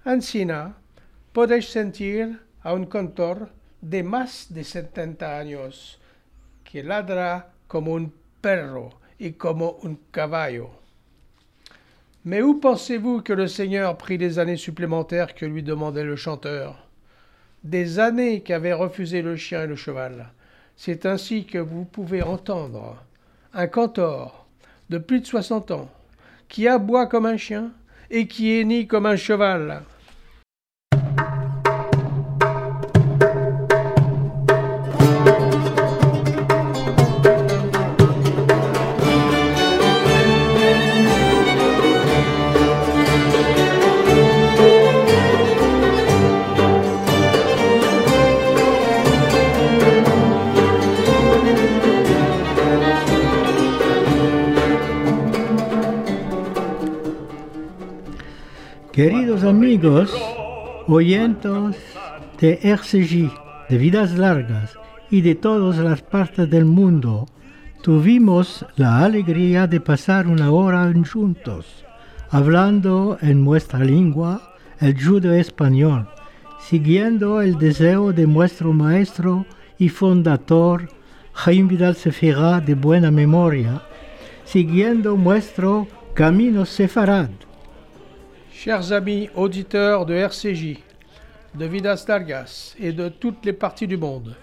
Encina, 0.05 0.77
podéis 1.33 1.71
sentir 1.71 2.39
a 2.62 2.75
un 2.75 2.85
cantor 2.85 3.49
de 3.81 4.03
más 4.03 4.53
de 4.53 4.62
70 4.62 5.39
años 5.39 5.99
que 6.65 6.83
ladra 6.83 7.51
como 7.67 7.95
un 7.95 8.12
perro 8.43 8.91
y 9.19 9.33
como 9.33 9.79
un 9.83 9.99
caballo. 10.11 10.69
Mais 12.25 12.43
où 12.43 12.61
pensez-vous 12.61 13.23
que 13.23 13.33
le 13.33 13.49
Seigneur 13.49 13.97
prit 13.97 14.19
les 14.19 14.39
années 14.39 14.59
supplémentaires 14.59 15.35
que 15.35 15.47
lui 15.47 15.62
demandait 15.62 16.05
le 16.05 16.17
chanteur? 16.17 16.87
Des 17.62 17.99
années 17.99 18.43
qu'avaient 18.43 18.75
refusé 18.75 19.23
le 19.23 19.37
chien 19.37 19.62
et 19.62 19.67
le 19.67 19.77
cheval. 19.77 20.34
C'est 20.77 21.07
ainsi 21.07 21.45
que 21.45 21.59
vous 21.59 21.85
pouvez 21.85 22.22
entendre 22.22 23.03
un 23.53 23.66
cantor 23.66 24.47
de 24.91 24.99
plus 24.99 25.20
de 25.20 25.27
60 25.27 25.70
ans 25.70 25.89
qui 26.49 26.68
aboie 26.68 27.07
comme 27.07 27.27
un 27.27 27.37
chien 27.37 27.70
et 28.11 28.27
qui 28.27 28.51
hennit 28.51 28.87
comme 28.87 29.07
un 29.07 29.16
cheval. 29.16 29.83
Queridos 58.95 59.42
amigos, 59.42 60.14
oyentes 60.86 61.76
de 62.38 62.61
RCJ, 62.62 63.28
de 63.68 63.76
Vidas 63.76 64.16
Largas 64.16 64.78
y 65.11 65.20
de 65.20 65.34
todas 65.34 65.78
las 65.78 66.01
partes 66.01 66.49
del 66.49 66.64
mundo, 66.64 67.26
tuvimos 67.82 68.64
la 68.76 69.01
alegría 69.01 69.66
de 69.66 69.80
pasar 69.80 70.28
una 70.28 70.53
hora 70.53 70.92
juntos, 71.12 71.84
hablando 72.30 73.18
en 73.20 73.45
nuestra 73.45 73.80
lengua, 73.80 74.55
el 74.78 74.95
judo 75.05 75.32
español, 75.32 76.09
siguiendo 76.61 77.42
el 77.42 77.59
deseo 77.59 78.12
de 78.12 78.28
nuestro 78.28 78.72
maestro 78.72 79.45
y 79.76 79.88
fundador 79.88 80.88
Jaime 81.32 81.70
Vidal 81.70 81.97
Sefira 81.97 82.61
de 82.61 82.76
buena 82.76 83.11
memoria, 83.11 83.82
siguiendo 84.45 85.16
nuestro 85.16 85.88
camino 86.14 86.64
sefarad. 86.64 87.30
Chers 88.65 88.93
amis 88.93 89.29
auditeurs 89.35 90.07
de 90.07 90.15
RCJ, 90.15 90.79
de 91.55 91.67
Vidas 91.67 92.07
Largas 92.09 92.75
et 92.81 92.93
de 92.93 93.11
toutes 93.11 93.45
les 93.45 93.53
parties 93.53 93.87
du 93.87 93.99
monde, 93.99 94.37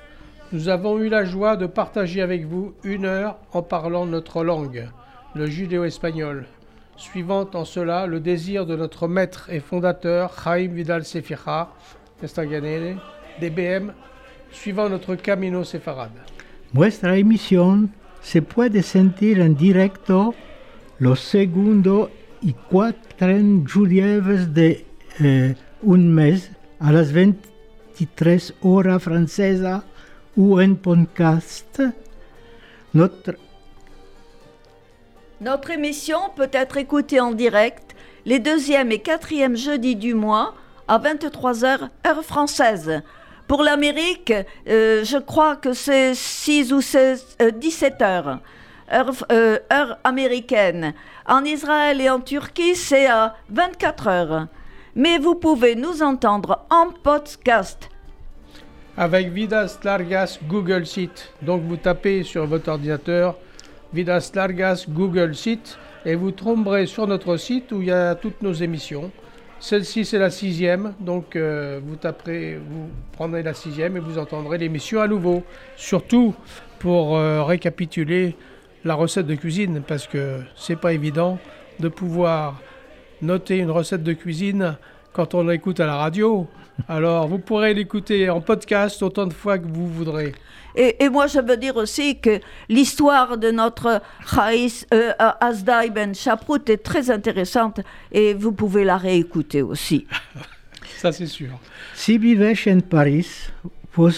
nous 0.52 0.70
avons 0.70 1.00
eu 1.00 1.10
la 1.10 1.26
joie 1.26 1.58
de 1.58 1.66
partager 1.66 2.22
avec 2.22 2.46
vous 2.46 2.76
une 2.84 3.06
heure 3.06 3.38
en 3.52 3.64
parlant 3.64 4.06
notre 4.06 4.44
langue, 4.44 4.88
le 5.34 5.48
judéo-espagnol, 5.48 6.46
suivant 6.98 7.50
en 7.56 7.66
cela 7.66 8.06
le 8.06 8.20
désir 8.20 8.68
de 8.68 8.76
notre 8.76 9.08
maître 9.08 9.50
et 9.50 9.60
fondateur 9.60 10.32
Jaime 10.46 10.76
Vidal 10.76 11.04
Sefira, 11.04 11.76
Estaganele, 12.22 12.98
DBM, 13.42 13.92
suivant 14.52 14.88
notre 14.88 15.16
Camino 15.16 15.64
Sefarad. 15.64 16.12
Nuestra 16.76 17.18
emisión 17.18 17.90
se 18.22 18.44
puede 18.44 18.84
sentir 18.84 19.40
en 19.42 19.56
directo 19.56 20.36
los 21.00 21.22
segundo 21.22 22.12
y 22.42 22.54
cuatro 22.54 23.28
jueves 23.66 24.54
de 24.54 24.86
eh, 25.20 25.56
un 25.84 26.14
mes 26.14 26.50
a 26.80 26.92
las 26.92 27.12
23 27.12 28.54
horas 28.62 29.04
francesa 29.04 29.84
o 30.36 30.60
en 30.60 30.76
podcast. 30.76 31.82
Notre, 32.94 33.38
Notre 35.40 35.72
émission 35.72 36.20
peut 36.36 36.50
être 36.52 36.78
écoutée 36.78 37.20
en 37.20 37.32
direct 37.32 37.96
les 38.26 38.40
deuxième 38.40 38.92
et 38.92 39.00
quatrième 39.00 39.56
jeudis 39.56 39.96
du 39.96 40.14
mois 40.14 40.56
à 40.88 41.00
23h 41.00 41.90
heure 42.06 42.24
française. 42.24 43.02
Pour 43.48 43.64
l'Amérique, 43.64 44.34
euh, 44.68 45.04
je 45.04 45.18
crois 45.18 45.56
que 45.56 45.74
c'est 45.74 46.16
6 46.16 46.74
ou 46.74 46.82
16, 46.82 47.38
euh, 47.42 47.52
17 47.52 48.02
heures, 48.02 48.40
heure, 48.92 49.12
euh, 49.32 49.58
heure 49.72 49.98
américaine. 50.04 50.94
En 51.28 51.44
Israël 51.44 52.02
et 52.02 52.10
en 52.10 52.20
Turquie, 52.20 52.76
c'est 52.76 53.08
à 53.08 53.36
24 53.50 54.08
heures. 54.08 54.48
Mais 54.96 55.18
vous 55.18 55.36
pouvez 55.36 55.76
nous 55.76 56.04
entendre 56.04 56.66
en 56.70 56.92
podcast. 57.04 57.90
Avec 58.98 59.30
Vidas 59.30 59.80
Largas 59.84 60.40
Google 60.48 60.86
Site. 60.86 61.34
Donc 61.42 61.64
vous 61.64 61.78
tapez 61.78 62.24
sur 62.24 62.46
votre 62.46 62.70
ordinateur 62.70 63.38
Vidas 63.94 64.32
Largas 64.36 64.86
Google 64.90 65.36
Site 65.36 65.78
et 66.06 66.16
vous 66.16 66.32
tomberez 66.32 66.86
sur 66.88 67.08
notre 67.08 67.38
site 67.38 67.72
où 67.72 67.82
il 67.82 67.88
y 67.88 67.92
a 67.92 68.16
toutes 68.16 68.42
nos 68.42 68.54
émissions. 68.54 69.12
Celle-ci 69.60 70.06
c'est 70.06 70.18
la 70.18 70.32
sixième, 70.32 70.94
donc 71.00 71.36
euh, 71.36 71.80
vous 71.86 71.96
taperez, 71.96 72.56
vous 72.56 72.90
prendrez 73.12 73.44
la 73.44 73.54
sixième 73.54 73.96
et 73.96 74.00
vous 74.00 74.18
entendrez 74.18 74.58
l'émission 74.58 75.02
à 75.02 75.08
nouveau. 75.08 75.44
Surtout 75.78 76.34
pour 76.80 77.16
euh, 77.16 77.44
récapituler 77.44 78.36
la 78.84 78.96
recette 78.96 79.28
de 79.28 79.36
cuisine 79.36 79.82
parce 79.88 80.08
que 80.08 80.40
c'est 80.56 80.76
pas 80.76 80.94
évident 80.94 81.40
de 81.80 81.88
pouvoir 81.88 82.60
noter 83.22 83.58
une 83.58 83.72
recette 83.72 84.04
de 84.04 84.14
cuisine 84.14 84.78
quand 85.14 85.34
on 85.34 85.44
l'écoute 85.44 85.80
à 85.80 85.86
la 85.86 85.96
radio. 85.96 86.48
Alors 86.88 87.28
vous 87.28 87.38
pourrez 87.38 87.74
l'écouter 87.74 88.30
en 88.30 88.42
podcast 88.42 89.02
autant 89.04 89.28
de 89.28 89.34
fois 89.34 89.60
que 89.60 89.68
vous 89.68 89.88
voudrez. 89.88 90.34
Et, 90.76 91.04
et 91.04 91.10
moi, 91.10 91.28
je 91.28 91.40
veux 91.40 91.58
dire 91.58 91.76
aussi 91.76 92.20
que 92.20 92.40
l'histoire 92.70 93.38
de 93.38 93.52
notre 93.52 94.02
Haïs 94.38 94.88
euh, 94.94 95.12
Asdai 95.20 95.90
Ben 95.94 96.16
Chaprout 96.16 96.70
est 96.70 96.78
très 96.78 97.12
intéressante 97.12 97.82
et 98.12 98.34
vous 98.34 98.54
pouvez 98.54 98.86
la 98.86 98.98
réécouter 98.98 99.62
aussi. 99.62 100.08
Ça 100.98 101.12
c'est 101.12 101.28
sûr. 101.28 101.60
Si 101.94 102.18
vives 102.18 102.56
en 102.68 102.80
París, 102.80 103.28
vos 103.94 104.12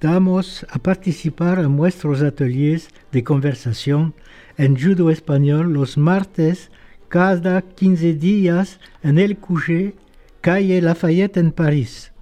convidamos 0.00 0.66
a 0.70 0.78
participar 0.78 1.58
a 1.58 1.68
nuestros 1.68 2.22
ateliers 2.22 2.88
de 3.12 3.22
conversación 3.22 4.14
en 4.58 4.76
judo 4.76 5.10
español 5.10 5.72
los 5.72 5.96
martes 5.96 6.70
cada 7.08 7.62
15 7.62 8.14
días 8.14 8.80
en 9.02 9.18
el 9.18 9.36
QG 9.36 9.94
calle 10.40 10.82
Lafayette 10.82 11.38
en 11.38 11.52
París. 11.52 12.12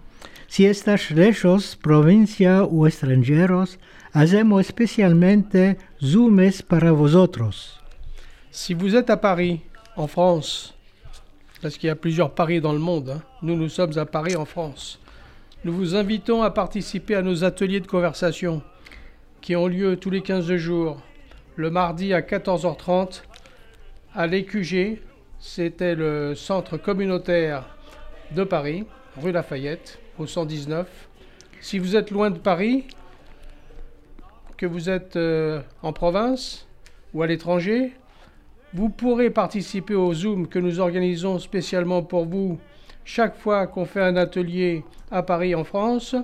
Si 0.49 0.67
estás 0.67 1.11
lejos, 1.11 1.77
provincia 1.77 2.63
o 2.63 2.87
extranjeros, 2.87 3.79
hacemos 4.13 4.61
especialmente 4.61 5.79
zoomes 6.01 6.63
para 6.63 6.93
vosotros. 6.93 7.81
Si 8.51 8.75
vous 8.75 8.95
êtes 8.95 9.09
à 9.09 9.17
Paris, 9.17 9.63
en 9.97 10.07
France, 10.07 10.75
parce 11.63 11.79
qu'il 11.79 11.89
y 11.89 11.91
a 11.91 11.97
plusieurs 11.97 12.35
Paris 12.35 12.61
dans 12.61 12.75
le 12.75 12.79
monde, 12.79 13.11
hein, 13.11 13.23
nous 13.41 13.57
nous 13.57 13.71
sommes 13.71 13.97
à 13.99 14.05
Paris 14.05 14.37
en 14.37 14.45
France, 14.45 15.01
nous 15.65 15.73
vous 15.73 15.95
invitons 15.95 16.43
à 16.43 16.51
participer 16.51 17.15
à 17.15 17.23
nos 17.23 17.45
ateliers 17.45 17.79
de 17.79 17.87
conversation 17.87 18.63
qui 19.41 19.55
ont 19.55 19.69
lieu 19.69 19.97
tous 19.97 20.11
les 20.11 20.21
15 20.21 20.57
jours, 20.57 21.01
le 21.55 21.71
mardi 21.71 22.13
à 22.13 22.21
14h30 22.21 23.23
à 24.13 24.27
l'EQG, 24.27 25.01
c'était 25.39 25.95
le 25.95 26.35
centre 26.35 26.77
communautaire 26.79 27.65
de 28.33 28.43
Paris, 28.43 28.87
rue 29.21 29.31
Lafayette, 29.31 30.01
au 30.19 30.27
119. 30.27 30.89
Si 31.61 31.79
vous 31.79 31.95
êtes 31.95 32.11
loin 32.11 32.31
de 32.31 32.39
Paris, 32.39 32.85
que 34.57 34.67
vous 34.67 34.91
êtes 34.91 35.15
euh, 35.15 35.61
en 35.83 35.93
province 35.93 36.67
ou 37.15 37.23
à 37.23 37.29
l'étranger, 37.29 37.93
vous 38.75 38.89
pourrez 38.89 39.31
participer 39.31 39.95
au 39.95 40.13
Zoom 40.13 40.49
que 40.49 40.59
nous 40.59 40.81
organisons 40.81 41.39
spécialement 41.39 42.03
pour 42.03 42.27
vous 42.27 42.59
chaque 43.05 43.37
fois 43.37 43.67
qu'on 43.67 43.85
fait 43.87 44.03
un 44.03 44.17
atelier 44.17 44.85
à 45.11 45.23
Paris 45.23 45.55
en 45.55 45.65
France. 45.65 46.17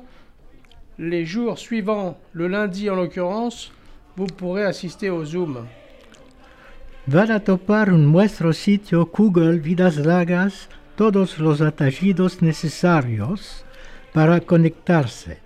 Les 0.99 1.25
jours 1.25 1.59
suivants, 1.59 2.19
le 2.33 2.49
lundi 2.49 2.91
en 2.91 2.97
l'occurrence, 2.97 3.73
vous 4.17 4.27
pourrez 4.27 4.65
assister 4.65 5.11
au 5.11 5.25
Zoom. 5.25 5.67
Van 7.07 7.31
a 7.31 7.41
topar 7.41 7.89
en 7.89 8.13
nuestro 8.13 8.53
sitio 8.53 9.07
Google 9.07 9.61
Vidas 9.61 9.97
Largas 9.97 10.69
todos 10.97 11.39
los 11.39 11.61
atallidos 11.63 12.43
necesarios 12.43 13.65
para 14.13 14.41
conectarse 14.41 15.39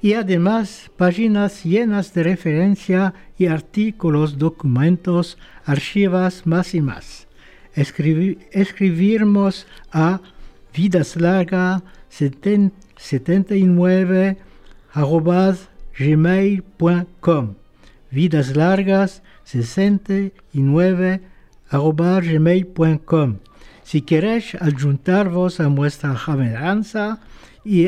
y 0.00 0.12
además 0.12 0.90
páginas 0.96 1.64
llenas 1.64 2.12
de 2.14 2.22
referencia 2.22 3.14
y 3.36 3.46
artículos, 3.46 4.38
documentos, 4.38 5.38
archivas, 5.64 6.46
más 6.46 6.74
y 6.74 6.80
más. 6.80 7.26
Escribi- 7.74 8.38
escribirnos 8.52 9.66
a 9.90 10.20
vidaslarga 10.74 11.82
79 12.10 14.36
arrobas 14.92 15.68
gmail.com 15.98 17.54
vidaslargas 18.10 19.22
69 19.44 21.20
arroba 21.70 22.20
gmail.com 22.20 23.38
Si 23.84 24.02
queréis 24.02 24.54
adjuntarvos 24.60 25.60
a 25.60 25.70
nuestra 25.70 26.14
jameranza 26.14 27.20
y 27.64 27.86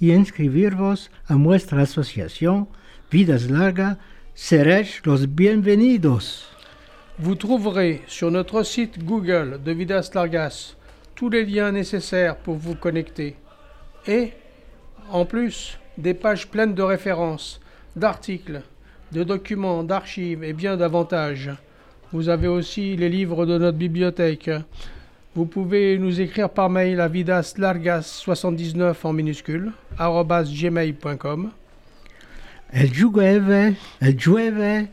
y 0.00 0.12
a 1.26 1.34
nuestra 1.34 1.82
asociación 1.82 2.68
Vidas 3.10 3.50
Larga, 3.50 3.98
seréis 4.34 5.00
los 5.04 5.34
bienvenidos. 5.34 6.46
Vous 7.18 7.34
trouverez 7.34 8.02
sur 8.06 8.30
notre 8.30 8.62
site 8.62 9.02
Google 9.02 9.58
de 9.64 9.74
Vidas 9.74 10.14
Largas 10.14 10.76
tous 11.18 11.28
les 11.28 11.44
liens 11.44 11.72
nécessaires 11.72 12.36
pour 12.36 12.54
vous 12.54 12.76
connecter 12.76 13.34
et, 14.06 14.30
en 15.10 15.24
plus, 15.24 15.76
des 15.98 16.14
pages 16.14 16.46
pleines 16.46 16.74
de 16.74 16.82
références, 16.82 17.60
d'articles, 17.96 18.62
de 19.10 19.24
documents, 19.24 19.82
d'archives 19.82 20.44
et 20.44 20.52
bien 20.52 20.76
davantage. 20.76 21.50
Vous 22.12 22.28
avez 22.28 22.46
aussi 22.46 22.96
les 22.96 23.08
livres 23.08 23.46
de 23.46 23.58
notre 23.58 23.76
bibliothèque. 23.76 24.48
Vous 25.34 25.46
pouvez 25.46 25.98
nous 25.98 26.20
écrire 26.20 26.50
par 26.50 26.70
mail 26.70 27.00
à 27.00 27.08
vidaslargas79 27.08 28.94
en 29.02 29.12
minuscule, 29.12 29.72
gmail.com. 29.98 31.50
El 32.72 32.94
jueves, 32.94 33.74
el 34.00 34.88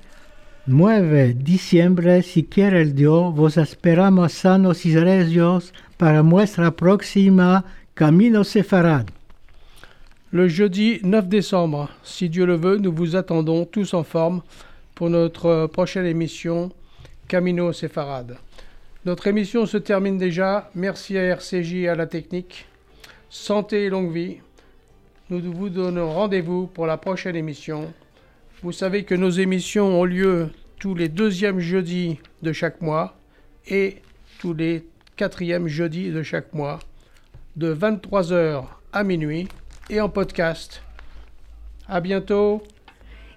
9 0.68 1.36
diciembre, 1.36 2.24
si 2.24 2.44
quiere 2.44 2.82
el 2.82 2.96
Dios, 2.96 3.36
vos 3.36 3.56
esperamos 3.58 4.34
sanos 4.34 4.84
y 4.88 4.98
regios 4.98 5.72
para 5.96 6.24
nuestra 6.24 6.72
próxima 6.72 7.66
Camino 7.94 8.44
Sefarad. 8.44 9.06
Le 10.32 10.50
jeudi 10.50 11.02
9 11.04 11.28
décembre, 11.28 11.92
si 12.02 12.30
Dieu 12.30 12.48
le 12.48 12.56
veut, 12.56 12.78
nous 12.78 12.92
vous 12.92 13.16
attendons 13.16 13.66
tous 13.66 13.94
en 13.94 14.04
forme 14.04 14.42
pour 14.96 15.12
notre 15.12 15.68
prochaine 15.68 16.08
émission 16.08 16.72
Camino 17.28 17.72
Séfarade. 17.72 18.36
Notre 19.06 19.28
émission 19.28 19.68
se 19.68 19.78
termine 19.78 20.18
déjà. 20.18 20.72
Merci 20.74 21.16
à 21.16 21.26
RCJ 21.26 21.74
et 21.76 21.90
à 21.90 21.96
la 21.96 22.08
technique. 22.08 22.66
Santé 23.30 23.84
et 23.84 23.90
longue 23.90 24.12
vie. 24.12 24.38
Nous 25.30 25.42
vous 25.54 25.70
donnons 25.70 26.12
rendez-vous 26.12 26.66
pour 26.66 26.88
la 26.88 26.98
prochaine 26.98 27.36
émission. 27.36 27.94
Vous 28.64 28.72
savez 28.72 29.04
que 29.04 29.16
nos 29.16 29.30
émissions 29.30 30.00
ont 30.00 30.06
lieu 30.06 30.50
tous 30.80 30.96
les 30.96 31.10
deuxièmes 31.10 31.60
jeudis 31.60 32.20
de 32.42 32.54
chaque 32.54 32.82
mois 32.82 33.16
et 33.68 34.02
tous 34.40 34.54
les 34.54 34.88
quatrièmes 35.16 35.68
jeudis 35.68 36.12
de 36.12 36.24
chaque 36.24 36.54
mois 36.54 36.80
de 37.56 37.74
23h 37.74 38.66
à 38.92 39.04
minuit 39.04 39.48
et 39.90 40.02
en 40.02 40.10
podcast. 40.10 40.82
À 41.88 42.00
bientôt. 42.00 42.64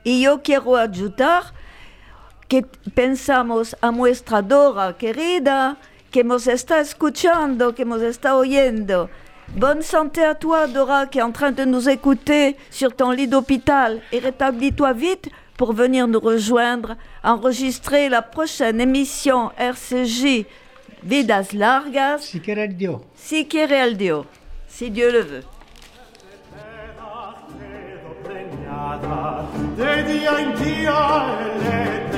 Y 0.05 0.23
yo 0.23 0.41
quiero 0.43 0.77
adjutar 0.77 1.53
que 2.49 2.63
pensamos 2.95 3.77
a 3.83 3.91
nuestra 3.91 4.41
Dora 4.41 4.97
querida, 4.97 5.77
que 6.11 6.25
nos 6.25 6.47
está 6.47 6.81
escuchando, 6.81 7.75
que 7.75 7.85
nos 7.85 8.01
está 8.03 8.37
oyendo. 8.37 9.11
Bonne 9.57 9.83
santé 9.83 10.23
à 10.25 10.35
toi, 10.35 10.67
Dora, 10.67 11.07
qui 11.07 11.19
est 11.19 11.23
en 11.23 11.33
train 11.33 11.51
de 11.53 11.65
nous 11.65 11.89
écouter 11.89 12.57
sur 12.71 12.95
ton 12.95 13.11
lit 13.11 13.27
d'hôpital. 13.27 14.01
Et 14.13 14.19
rétablis-toi 14.19 14.93
vite 14.93 15.29
pour 15.57 15.73
venir 15.73 16.07
nous 16.07 16.21
rejoindre, 16.21 16.97
enregistrer 17.25 18.09
la 18.09 18.23
prochaine 18.23 18.81
émission 18.81 19.51
RCJ 19.59 20.45
Vidas 21.03 21.49
Largas, 21.53 22.19
Si 22.21 22.41
quiere 22.41 22.69
Dios. 22.69 23.01
si 23.15 23.47
quiere 23.47 23.79
el 23.79 23.97
Dio, 23.97 24.27
si 24.69 24.91
Dieu 24.91 25.11
le 25.13 25.21
veut. 25.23 25.45
De 29.77 30.03
dia 30.07 30.33
in 30.39 30.55
dia 30.57 32.18